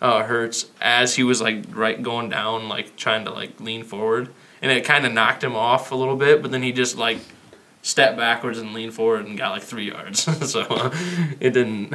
[0.00, 4.30] uh, Hurts as he was like right going down, like trying to like lean forward,
[4.62, 6.40] and it kind of knocked him off a little bit.
[6.40, 7.18] But then he just like
[7.82, 10.20] stepped backwards and leaned forward and got like three yards.
[10.50, 10.90] so uh,
[11.40, 11.92] it didn't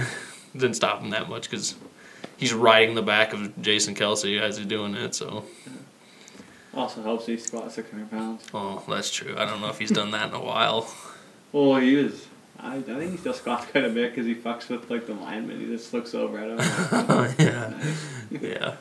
[0.57, 1.75] didn't stop him that much because
[2.37, 5.13] he's riding the back of Jason Kelce as he's doing it.
[5.15, 5.45] So
[6.73, 8.43] Also helps he squat six hundred pounds.
[8.53, 9.35] oh, that's true.
[9.37, 10.93] I don't know if he's done that in a while.
[11.51, 12.27] Well, he was.
[12.59, 15.13] I, I think he still squats quite a bit because he fucks with like the
[15.13, 15.59] lineman.
[15.59, 16.57] He just looks over at him.
[17.39, 17.73] yeah.
[18.31, 18.75] Yeah.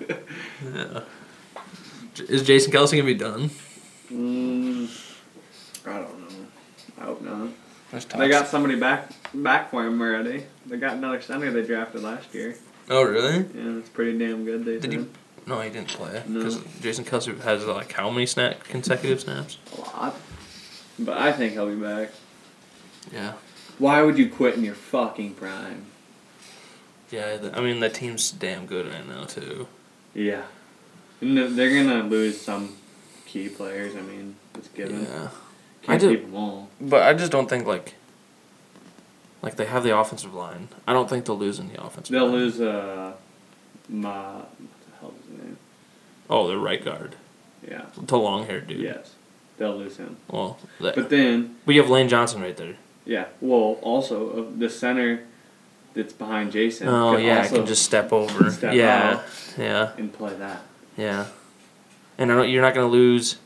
[0.74, 1.00] Yeah.
[2.14, 3.50] J- Is Jason Kelce gonna be done?
[4.12, 4.88] Mm,
[5.86, 6.46] I don't know.
[7.00, 7.48] I hope not.
[7.90, 10.44] That's They got somebody back back for him already.
[10.66, 12.56] They got another center they drafted last year.
[12.90, 13.36] Oh really?
[13.54, 14.64] Yeah, it's pretty damn good.
[14.64, 14.92] They Did said.
[14.92, 15.06] he?
[15.46, 16.38] No, he didn't play No.
[16.38, 19.58] because Jason Kelce has like how many snap consecutive snaps?
[19.76, 20.16] a lot.
[20.98, 22.10] But I think he'll be back.
[23.12, 23.32] Yeah.
[23.78, 25.86] Why would you quit in your fucking prime?
[27.10, 27.36] Yeah.
[27.36, 29.66] The, I mean, the team's damn good right now too.
[30.14, 30.42] Yeah.
[31.20, 32.76] And they're- gonna lose some
[33.26, 33.96] key players.
[33.96, 35.02] I mean, it's given.
[35.04, 35.28] Yeah.
[35.82, 36.68] Can't do- keep them all.
[36.80, 37.94] But I just don't think like.
[39.44, 40.68] Like they have the offensive line.
[40.88, 42.12] I don't think they'll lose in the offensive.
[42.12, 42.32] They'll line.
[42.32, 43.12] lose uh,
[43.90, 45.58] my what the hell is his name?
[46.30, 47.16] Oh, their right guard,
[47.68, 47.82] Yeah.
[47.96, 48.80] the long haired dude.
[48.80, 49.14] Yes.
[49.58, 50.16] They'll lose him.
[50.28, 52.76] Well, that, But then, we have Lane Johnson right there.
[53.04, 53.26] yeah.
[53.40, 55.24] Well, also uh, the center
[55.92, 56.88] that's behind Jason.
[56.88, 58.50] Oh yeah, I can just step over.
[58.50, 59.24] step yeah, out.
[59.58, 60.62] yeah, and play that.
[60.96, 61.26] yeah.
[62.16, 63.36] And I don't, you're not going to lose.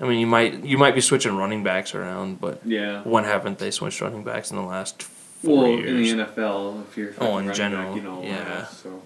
[0.00, 3.02] I mean, you might you might be switching running backs around, but Yeah.
[3.02, 6.10] when haven't they switched running backs in the last four Well, years?
[6.12, 8.66] in the NFL, if you're Oh, in general, back, you know, yeah.
[8.66, 9.02] So,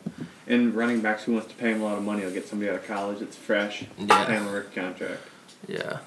[0.47, 2.69] and running backs who wants to pay him a lot of money, will get somebody
[2.71, 4.25] out of college that's fresh, Yeah.
[4.27, 5.23] pay him a rookie contract.
[5.67, 5.99] yeah,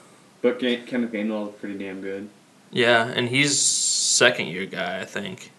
[0.42, 2.30] But Ga- Kenneth Gainwell is pretty damn good.
[2.72, 5.52] yeah, and he's second year guy, I think.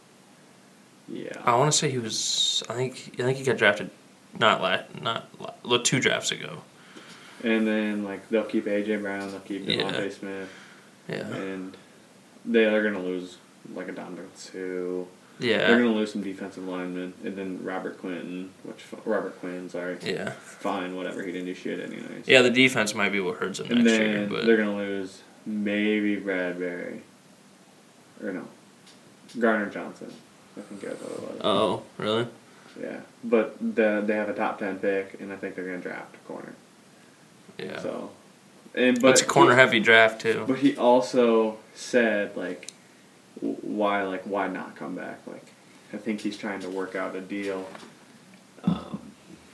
[1.08, 1.32] Yeah.
[1.44, 2.62] I want to say he was.
[2.68, 3.90] I think I think he got drafted
[4.38, 5.28] Not la- not
[5.64, 6.62] la- two drafts ago.
[7.44, 9.76] And then like they'll keep AJ Brown, they'll keep Yeah.
[9.76, 10.48] DeVonta Smith,
[11.08, 11.26] Yeah.
[11.34, 11.76] and
[12.44, 13.36] they are gonna lose
[13.74, 15.06] like a Dominic Sue.
[15.38, 15.58] Yeah.
[15.66, 20.30] They're gonna lose some defensive linemen, and then Robert Quinton, which Robert Quinn, sorry, Yeah.
[20.40, 21.22] fine, whatever.
[21.22, 22.26] He didn't do shit anyways.
[22.26, 22.40] Yeah.
[22.42, 25.20] The defense might be what hurts them And next then year, but they're gonna lose
[25.44, 27.02] maybe Bradbury,
[28.24, 28.48] or no,
[29.38, 30.10] Gardner-Johnson.
[30.56, 31.40] I think that's what it was.
[31.44, 32.26] oh really?
[32.80, 36.14] Yeah, but the, they have a top ten pick, and I think they're gonna draft
[36.14, 36.54] a corner.
[37.58, 37.80] Yeah.
[37.80, 38.10] So,
[38.74, 40.44] and but it's a corner he- heavy draft too.
[40.46, 42.70] But he also said like,
[43.40, 45.20] why like why not come back?
[45.26, 45.46] Like,
[45.92, 47.66] I think he's trying to work out a deal.
[48.64, 49.00] Um,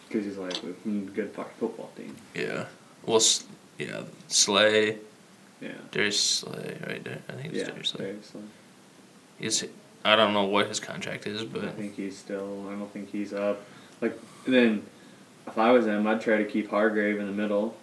[0.09, 2.15] because he's like, a good fucking football team.
[2.35, 2.67] Yeah.
[3.07, 3.21] Well,
[3.79, 4.99] yeah, Slay,
[5.61, 5.71] Yeah.
[5.91, 7.21] Darius Slay, right there.
[7.29, 7.65] I think it's Yeah.
[7.69, 8.05] Darius Slay.
[8.05, 8.43] seriously.
[9.39, 9.65] He's,
[10.05, 12.67] I don't know what his contract is, but I think he's still.
[12.69, 13.63] I don't think he's up.
[14.03, 14.83] Like then,
[15.47, 17.75] if I was him, I'd try to keep Hargrave in the middle,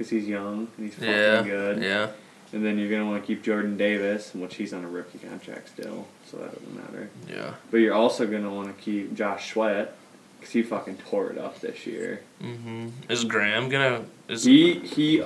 [0.00, 1.82] because he's young and he's fucking yeah, good.
[1.82, 2.08] yeah,
[2.54, 5.68] And then you're gonna want to keep Jordan Davis, which he's on a rookie contract
[5.68, 7.10] still, so that doesn't matter.
[7.28, 7.52] yeah.
[7.70, 9.94] But you're also gonna want to keep Josh Sweat,
[10.38, 12.22] because he fucking tore it up this year.
[12.42, 12.88] Mm-hmm.
[13.10, 14.04] Is Graham gonna?
[14.26, 15.22] Is He he.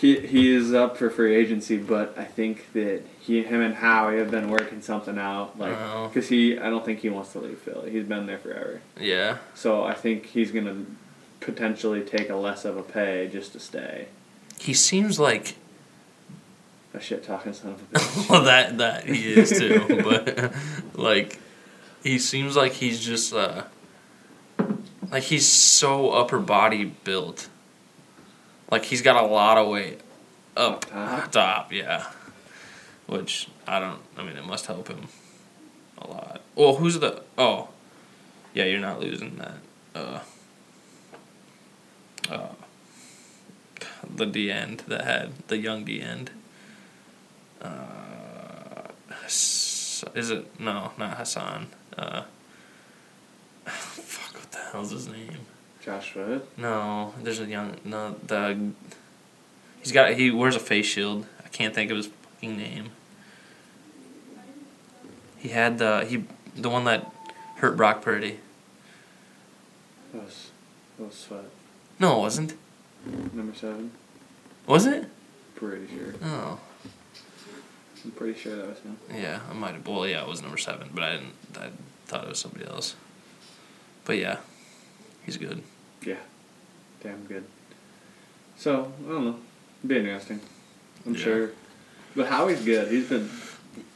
[0.00, 4.18] He, he is up for free agency, but I think that he, him, and Howie
[4.18, 5.58] have been working something out.
[5.58, 6.06] Like, Oh.
[6.06, 7.90] because he, I don't think he wants to leave Philly.
[7.90, 8.80] He's been there forever.
[9.00, 10.84] yeah, So I think he's gonna
[11.40, 14.08] potentially take a less of a pay just to stay.
[14.60, 15.54] he seems like
[16.94, 18.28] A shit talking son of a bitch.
[18.30, 20.52] well that that he is too, but
[20.94, 21.38] like
[22.02, 23.64] he seems like he's just uh
[25.10, 27.48] like he's so upper body built.
[28.70, 30.00] Like he's got a lot of weight
[30.56, 31.30] up Top?
[31.32, 32.06] top, yeah.
[33.06, 34.00] Which I don't.
[34.18, 35.08] I mean, it must help him
[35.96, 36.42] a lot.
[36.54, 37.22] Well, who's the?
[37.38, 37.68] Oh,
[38.52, 39.54] yeah, you're not losing that.
[39.94, 40.20] Uh,
[42.30, 42.48] uh,
[44.08, 46.30] the D end that had the young D end.
[47.60, 48.88] Uh,
[49.26, 51.68] is it no, not Hassan.
[51.96, 52.22] Uh,
[53.64, 55.46] fuck, what the hell's his name?
[55.82, 56.42] Joshua.
[56.56, 58.72] No, there's a young no the.
[59.80, 61.26] He's got he wears a face shield.
[61.44, 62.90] I can't think of his fucking name.
[65.38, 66.24] He had the he
[66.56, 67.12] the one that
[67.56, 68.38] hurt Brock Purdy.
[70.12, 70.50] That was,
[70.96, 71.44] that was Sweat.
[71.98, 72.54] No, it wasn't.
[73.32, 73.90] Number seven.
[74.66, 75.06] Was it?
[75.54, 76.14] Pretty sure.
[76.22, 76.58] Oh,
[78.04, 78.96] I'm pretty sure that was him.
[79.14, 79.40] yeah.
[79.50, 79.86] I might have.
[79.86, 81.32] Well, yeah, it was number seven, but I didn't.
[81.58, 81.70] I
[82.06, 82.94] thought it was somebody else.
[84.04, 84.36] But yeah,
[85.26, 85.62] he's good.
[86.04, 86.16] Yeah.
[87.02, 87.44] Damn good.
[88.56, 89.38] So, I don't know.
[89.80, 90.40] It'd be interesting.
[91.06, 91.20] I'm Yeah.
[91.20, 91.50] sure.
[92.16, 92.88] But Howie's good.
[92.90, 93.28] He's been,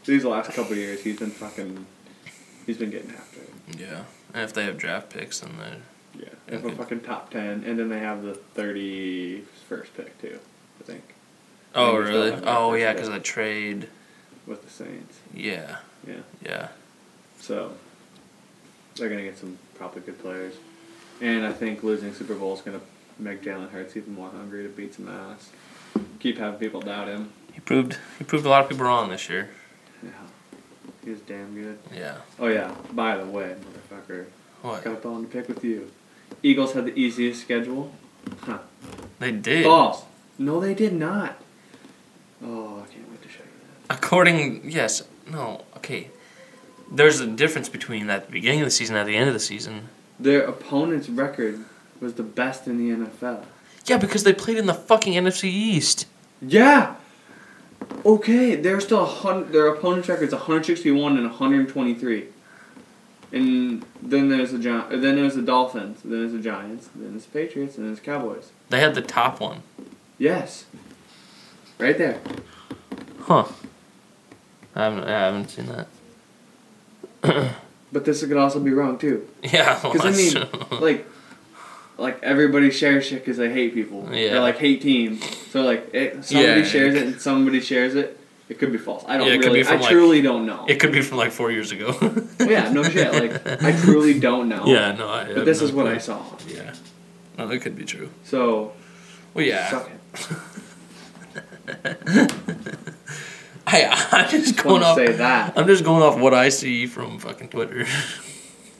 [0.04, 1.86] these last couple of years, he's been fucking,
[2.66, 3.50] he's been getting after it.
[3.80, 5.78] Yeah, and if they have draft picks, then they're
[6.18, 6.26] Yeah.
[6.50, 10.38] Have a fucking top 10, and then they have the 31st pick, too,
[10.80, 11.02] I think,
[11.74, 12.32] Oh really?
[12.44, 13.88] Oh yeah, because I trade.
[14.46, 15.18] with the Saints.
[15.32, 16.16] Yeah, Yeah.
[16.44, 16.68] yeah,
[17.40, 17.72] So,
[18.96, 20.54] they're going to get some probably good players.
[21.22, 22.84] And I think losing Super Bowl is going to
[23.22, 25.50] make Jalen Hurts even more hungry to beat some ass.
[26.20, 27.32] Keep having people doubt him.
[27.52, 29.48] he proved he proved a lot of people wrong this year.
[30.02, 30.10] Yeah.
[31.04, 31.78] He was damn good.
[31.94, 32.16] Yeah.
[32.38, 32.74] Oh, yeah.
[32.92, 33.54] By the way,
[33.90, 34.26] motherfucker.
[34.62, 34.84] What?
[34.84, 35.90] Got a bone to pick with you.
[36.42, 37.92] Eagles had the easiest schedule.
[38.40, 38.58] Huh.
[39.18, 39.64] They did.
[39.64, 40.02] False.
[40.38, 41.36] No, they did not.
[42.44, 43.50] Oh, I can't wait to show you
[43.88, 43.96] that.
[43.96, 46.10] According, yes, no, okay.
[46.90, 49.40] There's a difference between that beginning of the season and at the end of the
[49.40, 49.88] season.
[50.18, 51.64] Their opponent's record
[52.00, 53.44] was the best in the NFL.
[53.86, 56.06] Yeah, because they played in the fucking NFC East.
[56.40, 56.96] Yeah.
[58.04, 62.24] Okay, they're still a hun- their opponent's record's 161 and 123.
[63.32, 67.24] And then there's the Gi- then there's the Dolphins, then there's the Giants, then there's
[67.24, 68.50] the Patriots, and then there's the Cowboys.
[68.68, 69.62] They had the top one.
[70.18, 70.66] Yes.
[71.78, 72.20] Right there.
[73.22, 73.46] Huh.
[74.74, 75.88] I haven't, I haven't seen that.
[77.92, 79.28] But this could also be wrong too.
[79.42, 80.32] Yeah, well, Because I mean,
[80.68, 80.78] true.
[80.80, 81.06] like,
[81.98, 84.08] like everybody shares shit because they hate people.
[84.12, 84.36] Yeah.
[84.36, 85.24] Or like hate teams.
[85.50, 86.64] So like, it, somebody Yeah.
[86.64, 88.18] shares it and somebody shares it.
[88.48, 89.04] It could be false.
[89.08, 89.64] I don't Yeah, really.
[89.66, 90.64] I like- truly don't know.
[90.68, 91.94] it could be from like four years ago.
[92.40, 93.12] yeah, no shit.
[93.12, 94.66] Like I truly don't know.
[94.66, 95.24] Yeah, no, I.
[95.32, 95.86] But this no is what.
[95.86, 96.22] I saw.
[96.48, 96.74] Yeah.
[97.38, 98.10] No, it could be true.
[98.24, 98.72] So
[99.32, 99.84] Well, yeah.
[103.66, 104.96] I, I'm just Just going off.
[104.96, 105.56] say that.
[105.56, 107.86] I'm just going off what I see from fucking Twitter.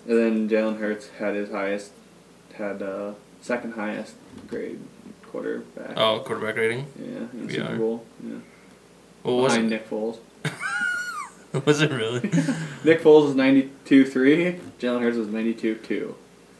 [0.07, 1.93] And then Jalen Hurts had his highest,
[2.55, 4.15] had uh, second highest
[4.49, 4.81] grade
[5.31, 5.97] quarterback.
[5.97, 6.87] oh, quarterback rating.
[6.99, 7.07] Yeah,
[7.41, 7.53] in VR.
[7.53, 8.05] Super Bowl.
[8.23, 8.35] Yeah.
[9.23, 9.77] What was Behind it?
[9.77, 10.18] Nick Foles.
[11.66, 12.20] Was it really?
[12.85, 14.59] Nick Foles was 92-3.
[14.81, 16.14] Jalen Hurts was 92-2.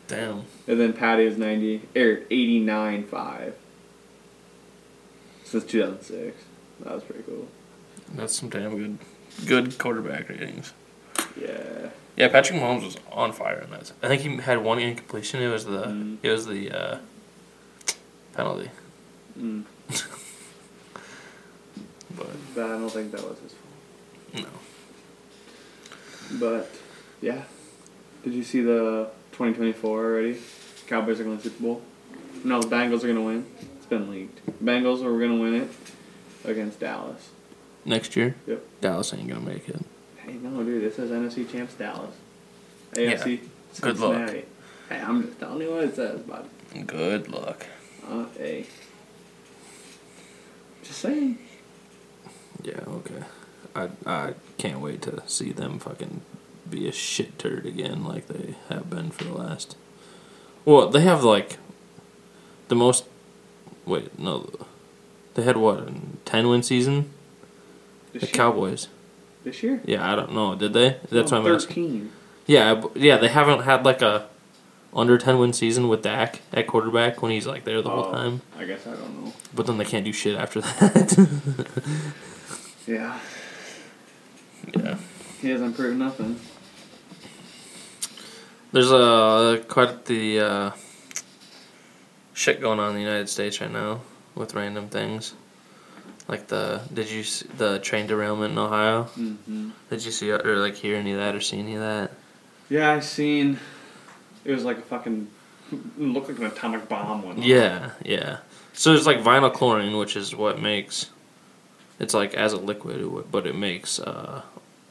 [0.06, 0.44] Damn.
[0.68, 3.54] And then Patty was 90 or 89 5
[5.44, 6.36] since 2006.
[6.80, 7.48] That was pretty cool.
[8.14, 8.98] That's some damn good,
[9.46, 10.74] good quarterback ratings.
[11.40, 11.88] Yeah.
[12.16, 13.92] Yeah, Patrick Mahomes was on fire in that.
[14.02, 15.40] I think he had one incompletion.
[15.42, 16.18] It was the Mm.
[16.22, 16.98] it was the uh,
[18.34, 18.70] penalty.
[19.38, 19.64] Mm.
[22.16, 24.46] But But I don't think that was his fault.
[24.46, 26.38] no.
[26.38, 26.70] But
[27.20, 27.42] yeah.
[28.24, 30.38] Did you see the 2024 already?
[30.86, 31.82] Cowboys are going to Super Bowl.
[32.44, 33.46] No, the Bengals are going to win.
[33.76, 34.40] It's been leaked.
[34.64, 35.70] Bengals are going to win it
[36.44, 37.30] against Dallas.
[37.84, 38.62] Next year, Yep.
[38.80, 39.80] Dallas ain't gonna make it.
[40.18, 42.14] Hey, no, dude, this says NFC champs Dallas.
[42.96, 43.14] Yeah.
[43.14, 43.40] AFC
[43.80, 44.30] Good luck.
[44.30, 44.44] Hey,
[44.90, 46.48] I'm just telling you what it says, bud.
[46.86, 47.66] Good luck.
[48.08, 48.66] Uh, hey.
[50.84, 51.38] Just saying.
[52.62, 53.24] Yeah, okay.
[53.74, 56.20] I I can't wait to see them fucking
[56.68, 59.76] be a shit turd again like they have been for the last.
[60.64, 61.58] Well, they have like
[62.68, 63.04] the most.
[63.84, 64.48] Wait, no,
[65.34, 65.92] they had what a
[66.24, 67.10] ten win season.
[68.12, 68.34] This The year?
[68.34, 68.88] Cowboys.
[69.42, 69.82] This year?
[69.84, 70.54] Yeah, I don't know.
[70.54, 70.98] Did they?
[71.10, 71.74] That's Oh, what I'm asking.
[71.84, 72.12] 13.
[72.46, 74.28] Yeah, yeah, they haven't had like a
[74.94, 78.12] under ten win season with Dak at quarterback when he's like there the whole Oh,
[78.12, 78.42] time.
[78.56, 79.32] I guess I don't know.
[79.54, 81.36] But then they can't do shit after that.
[82.86, 83.18] Yeah.
[84.74, 84.96] yeah.
[85.40, 86.38] He hasn't proved nothing.
[88.72, 90.70] There's uh, quite the uh,
[92.32, 94.00] shit going on in the United States right now
[94.34, 95.34] with random things.
[96.28, 99.04] Like the did you see the train derailment in Ohio?
[99.18, 99.70] Mm-hmm.
[99.90, 102.12] Did you see or like hear any of that or see any of that?
[102.68, 103.58] Yeah, I seen.
[104.44, 105.28] It was like a fucking.
[105.96, 107.44] Looked like an atomic bomb went off.
[107.44, 108.38] Yeah, yeah.
[108.72, 111.10] So there's like vinyl chlorine, which is what makes
[112.03, 114.42] it's like as a liquid, but it makes uh,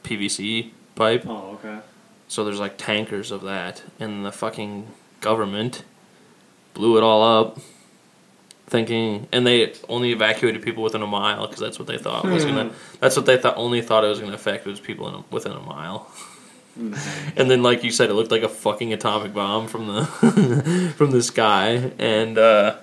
[0.02, 1.24] PVC pipe.
[1.26, 1.78] Oh, okay.
[2.26, 4.88] So there's like tankers of that, and the fucking
[5.20, 5.84] government
[6.72, 7.58] blew it all up,
[8.66, 12.46] thinking, and they only evacuated people within a mile because that's what they thought was
[12.46, 12.72] gonna.
[12.98, 13.58] That's what they thought.
[13.58, 16.10] Only thought it was gonna affect was people in a, within a mile.
[16.74, 21.10] And then, like you said, it looked like a fucking atomic bomb from the from
[21.10, 22.76] the sky, and uh,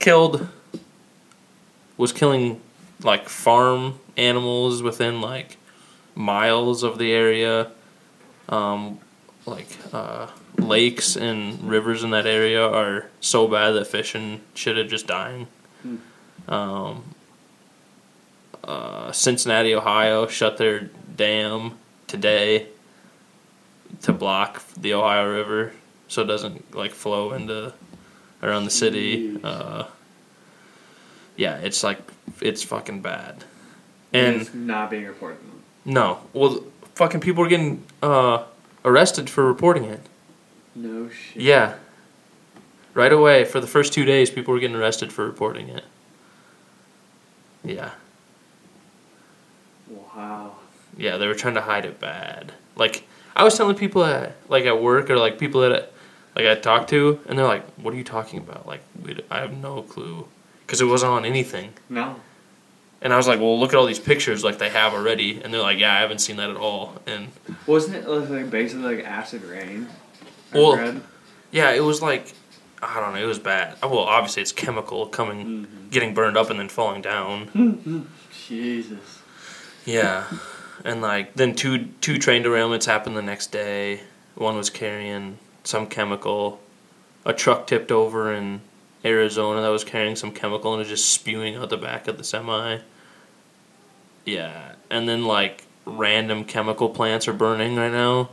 [0.00, 0.48] killed
[1.96, 2.60] was killing
[3.02, 5.56] like farm animals within like
[6.14, 7.70] miles of the area.
[8.48, 8.98] Um,
[9.46, 10.28] like uh,
[10.58, 15.06] lakes and rivers in that area are so bad that fish and shit are just
[15.06, 15.46] dying.
[16.48, 17.14] Um,
[18.64, 22.66] uh, Cincinnati, Ohio, shut their dam today
[24.02, 25.72] to block the Ohio River
[26.08, 27.72] so it doesn't like flow into
[28.42, 29.38] around the city.
[29.42, 29.84] Uh,
[31.36, 31.98] yeah, it's like
[32.40, 33.44] it's fucking bad.
[34.12, 35.38] And it's not being reported.
[35.84, 36.64] no, well,
[36.96, 38.44] fucking people are getting uh,
[38.84, 40.00] arrested for reporting it.
[40.74, 41.42] No shit.
[41.42, 41.74] Yeah,
[42.94, 45.84] right away for the first two days, people were getting arrested for reporting it.
[47.62, 47.90] Yeah,
[50.16, 50.56] Wow.
[50.96, 52.52] yeah, they were trying to hide it bad.
[52.76, 53.04] Like
[53.36, 55.92] I was telling people at like at work or like people that
[56.34, 58.80] like I talked to, and they're like, "What are you talking about?" Like
[59.30, 60.26] I have no clue
[60.70, 61.72] because it wasn't on anything.
[61.88, 62.14] No.
[63.02, 65.52] And I was like, "Well, look at all these pictures like they have already," and
[65.52, 67.32] they're like, "Yeah, I haven't seen that at all." And
[67.66, 69.88] Wasn't it like basically like acid rain?
[70.54, 71.00] Well-?
[71.50, 72.34] Yeah, it was like
[72.80, 73.74] I don't know, it was bad.
[73.82, 78.06] Uh, Well, obviously it's chemical coming, getting burned up and then falling down.
[78.48, 79.22] Jesus.
[79.84, 80.26] Yeah,
[80.84, 84.02] and like then two two train derailments happened the next day.
[84.36, 86.60] One was carrying some chemical.
[87.26, 88.60] A truck tipped over in
[89.04, 92.24] Arizona that was carrying some chemical and was just spewing out the back of the
[92.24, 92.78] semi.
[94.24, 98.28] Yeah, and then like random chemical plants are burning right now.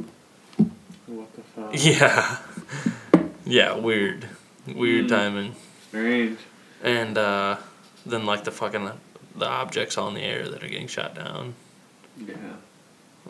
[1.07, 1.71] What the fuck?
[1.73, 2.37] Yeah.
[3.45, 4.27] Yeah, weird.
[4.67, 5.09] Weird Mm.
[5.09, 5.55] timing.
[5.87, 6.37] Strange.
[6.83, 7.57] And uh,
[8.05, 8.91] then like the fucking
[9.37, 11.53] the objects on the air that are getting shot down.
[12.17, 12.35] Yeah.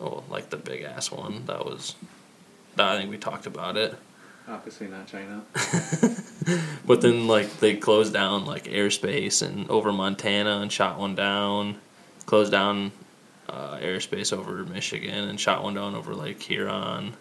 [0.01, 1.45] Oh, like the big ass one.
[1.45, 1.95] That was
[2.79, 3.95] I think we talked about it.
[4.47, 5.43] Obviously not China.
[6.85, 11.75] But then like they closed down like airspace and over Montana and shot one down.
[12.25, 12.93] Closed down
[13.49, 17.13] uh, airspace over Michigan and shot one down over Lake Huron.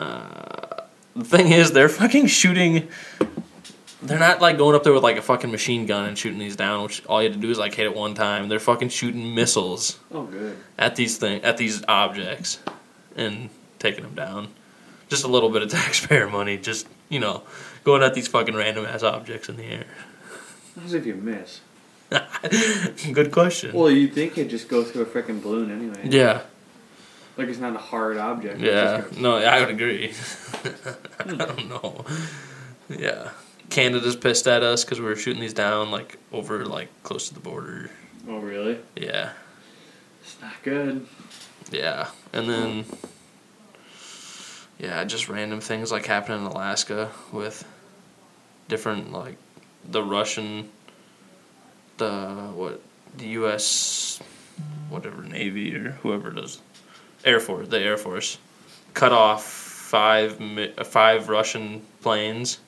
[0.00, 2.88] Uh, the thing is, they're fucking shooting.
[4.02, 6.56] They're not like going up there with like a fucking machine gun and shooting these
[6.56, 8.48] down, which all you had to do is like hit it one time.
[8.48, 10.56] They're fucking shooting missiles Oh, good.
[10.78, 12.60] at these thing at these objects
[13.14, 14.48] and taking them down.
[15.14, 17.44] Just a little bit of taxpayer money, just you know,
[17.84, 19.84] going at these fucking random ass objects in the air.
[20.84, 21.60] As if you miss.
[23.12, 23.72] Good question.
[23.76, 26.08] Well, you'd think it'd just go through a freaking balloon anyway.
[26.10, 26.42] yeah,
[27.36, 28.58] Like it's not a hard object.
[28.58, 29.04] Yeah.
[29.16, 30.08] No, I would agree.
[31.20, 31.36] I hmm.
[31.36, 32.04] don't know.
[32.88, 33.30] Yeah,
[33.70, 37.34] Canada's pissed at us because we were shooting these down like over like close to
[37.34, 37.88] the border.
[38.28, 38.80] Oh, really?
[38.96, 39.30] Yeah,
[40.24, 41.06] It's not good.
[41.70, 42.84] yeah, and then
[44.84, 47.66] yeah, just random things like happening in Alaska with
[48.68, 49.36] different like
[49.88, 50.68] the Russian,
[51.96, 52.82] the what
[53.16, 54.20] the U.S.
[54.90, 56.60] whatever Navy or whoever does
[57.24, 58.36] Air Force the Air Force
[58.92, 62.58] cut off five uh, five Russian planes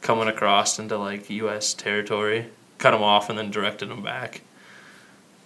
[0.00, 1.74] coming across into like U.S.
[1.74, 2.46] territory,
[2.78, 4.40] cut them off and then directed them back.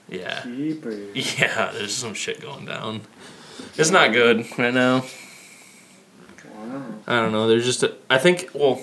[0.08, 0.42] Yeah.
[0.44, 1.38] Jeepers.
[1.38, 3.00] Yeah, there's some shit going down.
[3.76, 5.04] It's not good right now.
[7.06, 7.48] I don't know.
[7.48, 8.80] There's just a, I think well,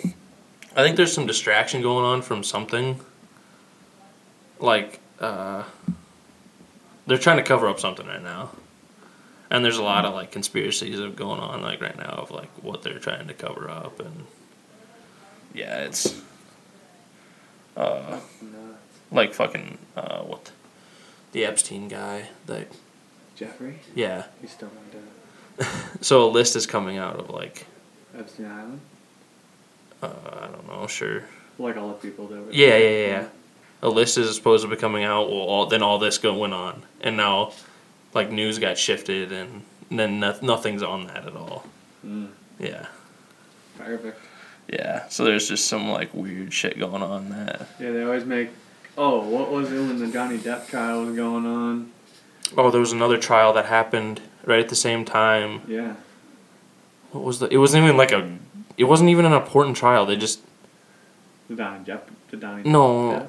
[0.76, 3.00] I think there's some distraction going on from something.
[4.60, 5.64] Like uh,
[7.08, 8.52] they're trying to cover up something right now,
[9.50, 12.50] and there's a lot of like conspiracies are going on like right now of like
[12.62, 14.26] what they're trying to cover up and
[15.54, 16.22] yeah, it's
[17.76, 18.20] uh
[19.12, 20.52] like fucking uh what
[21.32, 22.68] the Epstein guy that
[23.36, 23.80] Jeffrey?
[23.96, 24.26] yeah.
[24.42, 25.68] He's still on dead.
[26.02, 27.66] So a list is coming out of like
[28.18, 28.80] Epstein Island?
[30.02, 30.10] uh,
[30.42, 31.24] I don't know, sure.
[31.58, 32.52] Like all the people that were.
[32.52, 33.28] Yeah, yeah, yeah, yeah.
[33.82, 35.30] A list is supposed to be coming out.
[35.30, 37.54] Well, all, then all this go, went on, and now,
[38.14, 41.66] like news got shifted, and then no, nothing's on that at all.
[42.06, 42.30] Mm,
[42.60, 42.86] Yeah,
[43.78, 44.20] perfect.
[44.72, 45.08] yeah.
[45.10, 47.68] So there's just some like weird shit going on that.
[47.80, 48.50] Yeah, they always make.
[48.98, 51.92] Oh, what was it when the Johnny Depp trial was going on?
[52.58, 55.62] Oh, there was another trial that happened right at the same time.
[55.68, 55.96] Yeah.
[57.12, 57.48] What was the?
[57.48, 58.38] It wasn't even like a.
[58.78, 60.06] It wasn't even an important trial.
[60.06, 60.42] They just
[61.50, 62.02] The Donnie Depp.
[62.32, 63.12] The Donnie No.
[63.12, 63.28] Depp.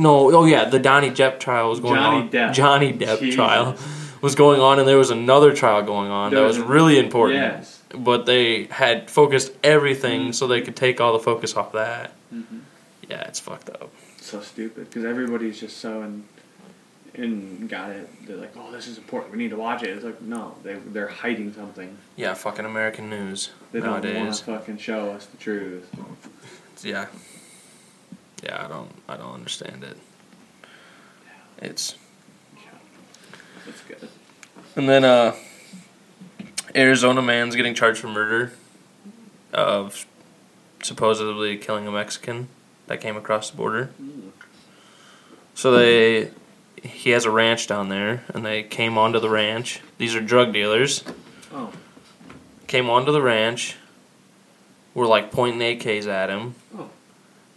[0.00, 0.34] no.
[0.34, 2.30] Oh yeah, the Donnie Depp trial was going Johnny on.
[2.30, 2.52] Depp.
[2.54, 3.34] Johnny Depp Jesus.
[3.34, 3.76] trial
[4.22, 6.98] was going on, and there was another trial going on There that was was really
[6.98, 7.40] important.
[7.40, 7.82] Yes.
[7.96, 10.34] but they had focused everything Mhm.
[10.34, 12.12] so they could take all the focus off that.
[12.30, 12.40] hmm
[13.08, 13.90] Yeah, it's fucked up.
[14.20, 16.24] So stupid because everybody's just so in,
[17.14, 18.08] in got it.
[18.26, 19.32] They're like, oh, this is important.
[19.32, 19.90] We need to watch it.
[19.90, 21.96] It's like, no, they they're hiding something.
[22.16, 25.88] Yeah, fucking American news They don't want to fucking show us the truth.
[26.82, 27.06] Yeah,
[28.42, 29.96] yeah, I don't, I don't understand it.
[31.56, 31.94] It's
[32.54, 32.60] Yeah.
[33.64, 34.08] That's good.
[34.76, 35.34] and then uh,
[36.76, 38.52] Arizona man's getting charged for murder
[39.54, 40.04] of
[40.82, 42.48] supposedly killing a Mexican
[42.86, 43.90] that came across the border.
[44.02, 44.32] Mm.
[45.54, 46.30] So they,
[46.84, 49.80] he has a ranch down there, and they came onto the ranch.
[49.98, 51.02] These are drug dealers.
[51.52, 51.72] Oh.
[52.66, 53.76] came onto the ranch,
[54.94, 56.90] were like pointing AKs at him, Oh.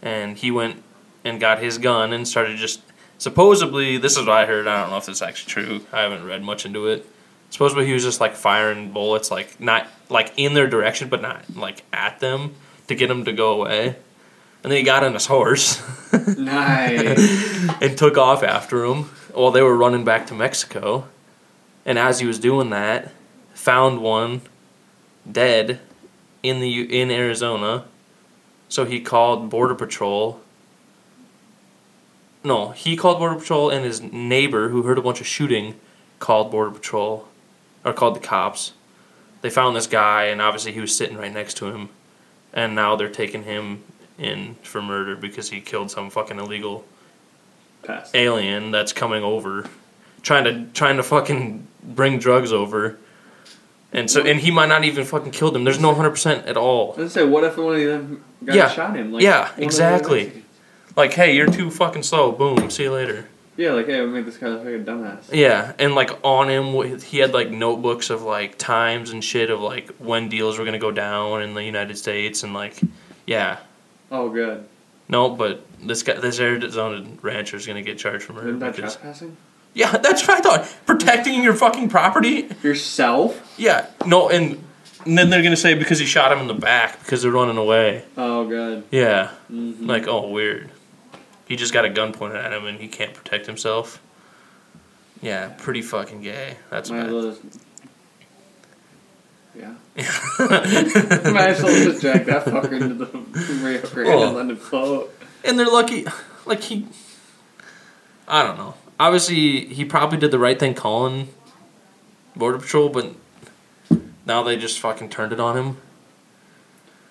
[0.02, 0.82] and he went
[1.24, 2.80] and got his gun and started just
[3.18, 4.66] supposedly this is what I heard.
[4.68, 5.80] I don't know if it's actually true.
[5.92, 7.04] I haven't read much into it.
[7.50, 11.42] Supposedly he was just like firing bullets, like not like in their direction, but not
[11.56, 12.54] like at them
[12.86, 13.96] to get them to go away.
[14.62, 15.80] And then he got on his horse
[16.36, 17.68] Nice.
[17.80, 21.08] and took off after him while they were running back to Mexico.
[21.84, 23.12] And as he was doing that,
[23.54, 24.42] found one
[25.30, 25.80] dead
[26.42, 27.84] in the in Arizona.
[28.68, 30.40] So he called Border Patrol.
[32.44, 35.74] No, he called Border Patrol, and his neighbor, who heard a bunch of shooting,
[36.18, 37.26] called Border Patrol,
[37.84, 38.72] or called the cops.
[39.40, 41.88] They found this guy, and obviously he was sitting right next to him,
[42.52, 43.84] and now they're taking him
[44.18, 46.84] in for murder because he killed some fucking illegal
[47.82, 48.10] Pass.
[48.14, 49.66] alien that's coming over,
[50.22, 52.98] trying to trying to fucking bring drugs over,
[53.92, 55.64] and so and he might not even fucking killed him.
[55.64, 56.94] There's no hundred percent at all.
[56.98, 58.68] Let's say, what if one of them guys Yeah.
[58.68, 59.12] shot him?
[59.12, 60.44] Like, Yeah, one of the exactly.
[60.96, 62.32] Like, hey, you're too fucking slow.
[62.32, 62.70] Boom.
[62.70, 63.28] See you later.
[63.56, 65.32] Yeah, like, hey, we made this guy look like a dumbass.
[65.32, 69.50] Yeah, and like on him, wh- he had like notebooks of like times and shit
[69.50, 72.78] of like when deals were gonna go down in the United States and like,
[73.26, 73.56] yeah.
[74.12, 74.64] Oh, good.
[75.08, 78.76] No, but this guy, this Arizona rancher is gonna get charged for murder Isn't that
[78.76, 79.36] because trespassing?
[79.74, 80.76] yeah, that's what I thought.
[80.86, 82.48] Protecting your fucking property.
[82.62, 83.54] Yourself?
[83.58, 84.62] Yeah, no, and,
[85.06, 87.56] and then they're gonna say because he shot him in the back because they're running
[87.58, 88.04] away.
[88.16, 88.84] Oh, good.
[88.90, 89.86] Yeah, Mm-hmm.
[89.86, 90.70] like oh weird.
[91.46, 94.02] He just got a gun pointed at him and he can't protect himself.
[95.22, 96.56] Yeah, pretty fucking gay.
[96.70, 97.12] That's Might as bad.
[97.14, 97.36] well.
[99.56, 99.74] Yeah.
[101.32, 103.08] Might as well just drag that fucker into the
[104.06, 104.26] Oh.
[104.28, 105.12] and let him float.
[105.48, 106.04] And they're lucky,
[106.46, 106.86] like he.
[108.28, 108.74] I don't know.
[109.00, 111.28] Obviously, he probably did the right thing calling
[112.36, 113.14] Border Patrol, but
[114.26, 115.76] now they just fucking turned it on him.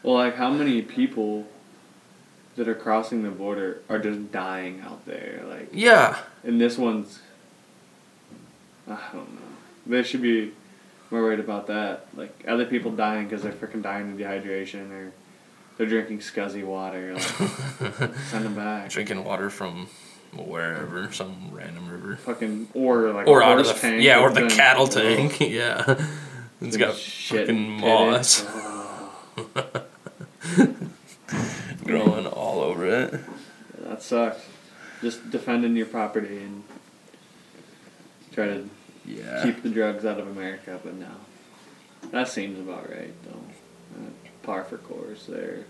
[0.04, 1.48] Well, like, how many people
[2.56, 5.44] that are crossing the border are just dying out there?
[5.48, 7.20] Like, Yeah, and this one's.
[8.88, 9.42] I don't know.
[9.86, 10.54] They should be
[11.10, 12.08] We're worried about that.
[12.16, 15.12] Like other people dying because they're freaking dying of dehydration or
[15.78, 17.14] they're drinking scuzzy water.
[17.14, 17.22] Like,
[18.30, 18.90] send them back.
[18.90, 19.88] Drinking water from
[20.36, 22.16] wherever, some random river.
[22.18, 25.40] Fucking or like Or out of the tank yeah, or the cattle tank.
[25.42, 26.00] yeah,
[26.62, 29.14] it's got Shit fucking moss Oh,
[31.84, 33.20] growing all over it.
[33.80, 34.42] that sucks.
[35.02, 36.64] Just defending your property and
[38.34, 38.70] try to
[39.06, 41.08] Yeah, keep the drugs out of America, but no.
[42.12, 43.40] That seems about right, though.
[44.48, 45.66] Par for course there.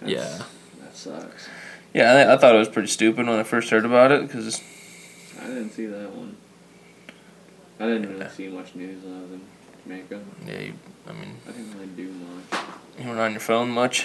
[0.00, 0.44] That's- Yeah.
[0.82, 1.48] That sucks.
[1.94, 2.12] yeah.
[2.28, 4.60] I, I thought it was pretty stupid when I first heard about it because
[5.40, 6.36] I didn't see that one.
[7.78, 9.40] I didn't really see much news when I was in
[9.84, 10.20] Jamaica.
[10.46, 10.72] yeah, you,
[11.08, 12.60] I mean, I didn't really do much.
[12.98, 14.04] you weren't on your phone much.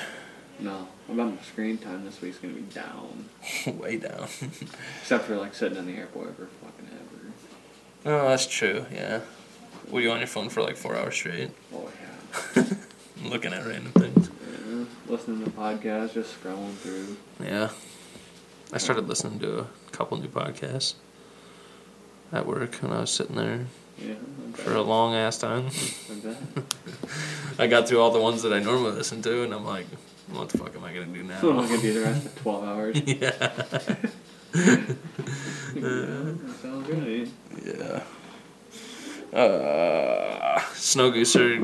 [0.59, 3.29] No, about my screen time this week's gonna be down.
[3.79, 4.27] Way down.
[5.01, 8.15] Except for like sitting in the airport for fucking ever.
[8.15, 8.85] oh, that's true.
[8.93, 9.21] Yeah.
[9.89, 11.84] Were you on your phone for like four hours straight, Oh yeah.
[13.29, 14.29] Looking at random things?
[14.69, 14.85] yeah.
[15.07, 17.17] Listening to podcasts, just scrolling through.
[17.43, 17.69] Yeah.
[18.73, 20.95] I started listening to a couple new podcasts
[22.33, 23.67] at work when I was sitting there
[23.99, 24.15] Yeah,
[24.53, 25.69] for a long ass time.
[27.59, 29.85] I got through all the ones that I normally listen to, and I'm like,
[30.31, 32.63] what the fuck am I gonna do So I'm gonna do the rest of 12
[32.65, 33.01] hours.
[33.05, 33.49] yeah.
[36.61, 37.29] sounds good.
[37.63, 38.03] Yeah.
[39.39, 41.59] Uh, Snow Goose are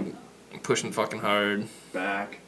[0.63, 1.67] pushing fucking hard.
[1.93, 2.39] Back.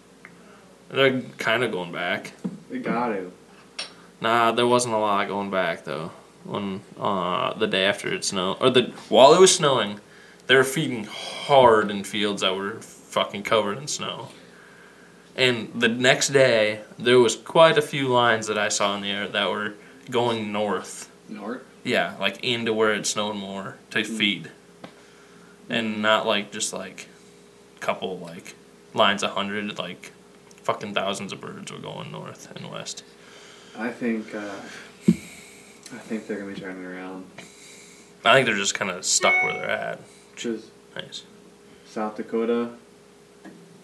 [0.89, 2.33] They're kind of going back.
[2.69, 3.31] They got to.
[4.21, 6.11] Nah, there wasn't a lot going back though.
[6.47, 10.01] On uh, the day after it snowed, or the while it was snowing,
[10.47, 14.27] they were feeding hard in fields that were fucking covered in snow.
[15.35, 19.09] And the next day, there was quite a few lines that I saw in the
[19.09, 19.73] air that were
[20.09, 21.09] going north.
[21.29, 21.63] North.
[21.83, 24.51] Yeah, like into where it snowed more to feed,
[25.69, 27.07] and not like just like
[27.83, 28.55] couple like
[28.93, 30.11] lines a hundred like
[30.63, 33.03] fucking thousands of birds were going north and west.
[33.77, 34.33] I think.
[34.33, 34.55] Uh,
[35.07, 37.25] I think they're gonna be turning around.
[38.25, 39.99] I think they're just kind of stuck where they're at.
[40.35, 41.23] Cause Nice.
[41.85, 42.69] South Dakota,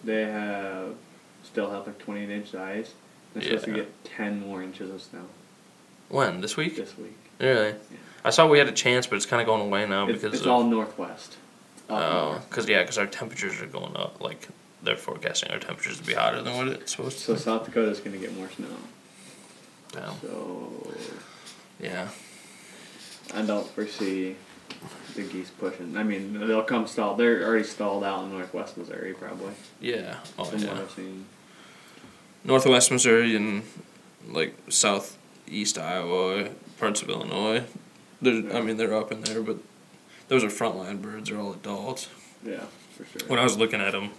[0.02, 0.94] they have
[1.44, 2.94] still have like 28 inch ice.
[3.34, 5.26] They're supposed to get 10 more inches of snow
[6.08, 6.74] When this week?
[6.76, 7.16] this week.
[7.38, 7.74] Really?
[8.24, 10.34] I saw we had a chance, but it's kind of going away now It's, because
[10.34, 11.36] it's of, all northwest.
[11.90, 14.20] Oh, uh, because yeah, because our temperatures are going up.
[14.20, 14.48] Like
[14.82, 17.24] they're forecasting our temperatures to be hotter than what it's supposed to.
[17.24, 17.40] So to.
[17.40, 18.66] South Dakota's gonna get more snow.
[19.92, 20.20] Damn.
[20.20, 20.92] So
[21.80, 22.08] Yeah.
[23.34, 24.36] I don't foresee
[25.14, 25.96] the geese pushing.
[25.96, 27.18] I mean, they'll come stalled.
[27.18, 29.52] They're already stalled out in northwest Missouri, probably.
[29.80, 30.16] Yeah.
[30.38, 30.82] Oh From what yeah.
[30.82, 31.26] I've seen.
[32.44, 33.62] Northwest Missouri and
[34.28, 37.64] like southeast Iowa, parts of Illinois.
[38.22, 39.58] They're, I mean, they're up in there, but
[40.30, 41.28] those are frontline birds.
[41.28, 42.08] They're all adults.
[42.42, 42.64] Yeah,
[42.96, 43.28] for sure.
[43.28, 44.10] When I was looking at them,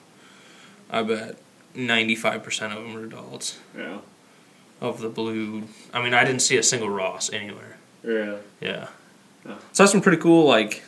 [0.92, 1.38] I bet
[1.74, 3.58] ninety-five percent of them are adults.
[3.76, 3.98] yeah.
[4.80, 5.64] Of the blue,
[5.94, 7.78] I mean, I didn't see a single Ross anywhere.
[8.04, 8.38] Yeah.
[8.60, 8.88] Yeah.
[9.48, 9.58] Oh.
[9.74, 10.82] Saw some pretty cool like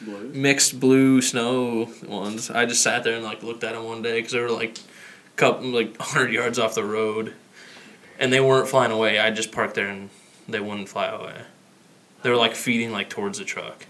[0.00, 0.34] Blues.
[0.34, 2.50] mixed blue snow ones.
[2.50, 4.78] I just sat there and like looked at them one day because they were like
[5.34, 7.34] couple like hundred yards off the road,
[8.18, 9.18] and they weren't flying away.
[9.18, 10.10] I just parked there and
[10.48, 11.34] they wouldn't fly away.
[12.22, 13.86] They were like feeding like towards the truck,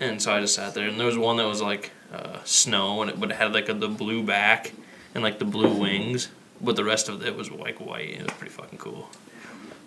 [0.00, 0.88] and so I just sat there.
[0.88, 3.68] And there was one that was like uh, snow, and it but it had like
[3.68, 4.72] a, the blue back
[5.14, 6.28] and like the blue wings,
[6.60, 8.10] but the rest of it was like white.
[8.12, 9.08] And it was pretty fucking cool.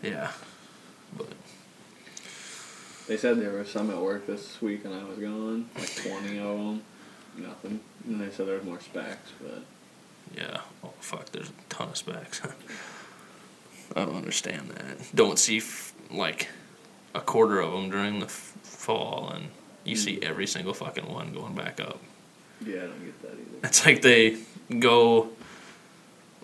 [0.02, 0.32] Yeah,
[1.18, 1.28] but
[3.08, 5.70] They said there were some at work this week and I was gone.
[5.78, 6.84] Like 20 of them.
[7.38, 7.80] Nothing.
[8.06, 9.64] And they said there was more specks, but
[10.38, 10.60] Yeah.
[10.84, 11.32] Oh fuck.
[11.32, 12.42] There's a ton of specks.
[13.96, 14.98] I don't understand that.
[15.16, 16.50] Don't see f- like
[17.16, 19.46] a quarter of them during the f- fall, and
[19.84, 22.00] you see every single fucking one going back up.
[22.66, 23.68] yeah, I don't get that either.
[23.68, 24.38] It's like they
[24.80, 25.30] go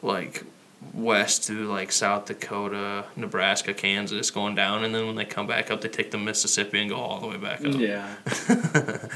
[0.02, 0.44] like
[0.94, 5.70] west to like South Dakota, Nebraska, Kansas, going down, and then when they come back
[5.72, 7.76] up, they take the Mississippi and go all the way back up.
[7.76, 8.16] Yeah.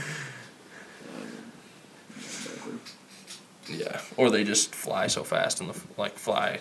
[3.69, 6.59] Yeah, or they just fly so fast in the like fly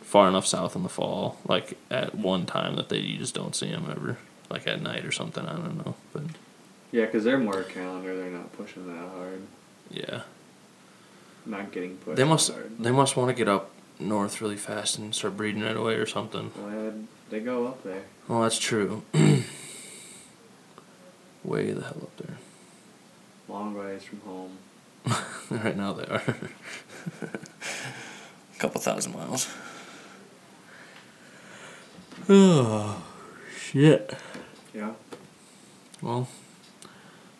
[0.00, 3.54] far enough south in the fall, like at one time that they you just don't
[3.54, 4.16] see them ever,
[4.50, 5.44] like at night or something.
[5.46, 6.22] I don't know, but
[6.92, 8.16] Yeah, because they're more calendar.
[8.16, 9.42] They're not pushing that hard.
[9.90, 10.22] yeah,
[11.44, 12.72] Not getting pushed they must hard.
[12.78, 16.06] they must want to get up north really fast and start breeding right away or
[16.06, 16.50] something.
[16.56, 16.92] Well, they-
[17.28, 18.02] they go up there.
[18.28, 19.02] Well, that's true.
[21.42, 22.36] Way the hell up there.
[23.48, 24.58] Long ways from home.
[25.50, 26.22] right now they are.
[27.22, 29.48] A couple thousand miles.
[32.28, 33.02] Oh,
[33.56, 34.14] shit.
[34.76, 34.92] Yeah.
[36.02, 36.28] Well,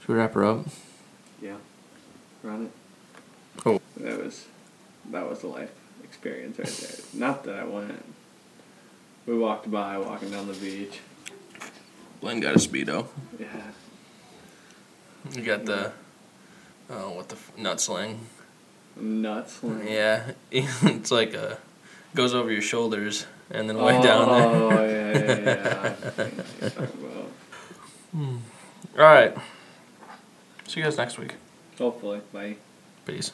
[0.01, 0.67] Should we wrap her up?
[1.43, 1.57] Yeah.
[2.43, 2.71] Run it.
[3.67, 3.81] Oh.
[3.99, 4.47] That was
[5.11, 5.73] that was a life
[6.03, 7.21] experience right there.
[7.21, 8.03] Not that I went.
[9.27, 11.01] We walked by walking down the beach.
[12.23, 13.07] Blaine got a speedo.
[13.39, 13.47] Yeah.
[15.35, 15.93] You got the
[16.89, 18.21] oh what the f- nut sling.
[18.99, 19.61] Nuts.
[19.85, 21.59] Yeah, it's like a
[22.15, 24.49] goes over your shoulders and then Oh, way down there.
[24.49, 25.83] Oh yeah, yeah, yeah.
[25.83, 28.99] I think what you're talking about.
[28.99, 29.37] All right.
[30.67, 31.35] See you guys next week.
[31.79, 32.57] Hopefully, bye.
[33.05, 33.33] Peace.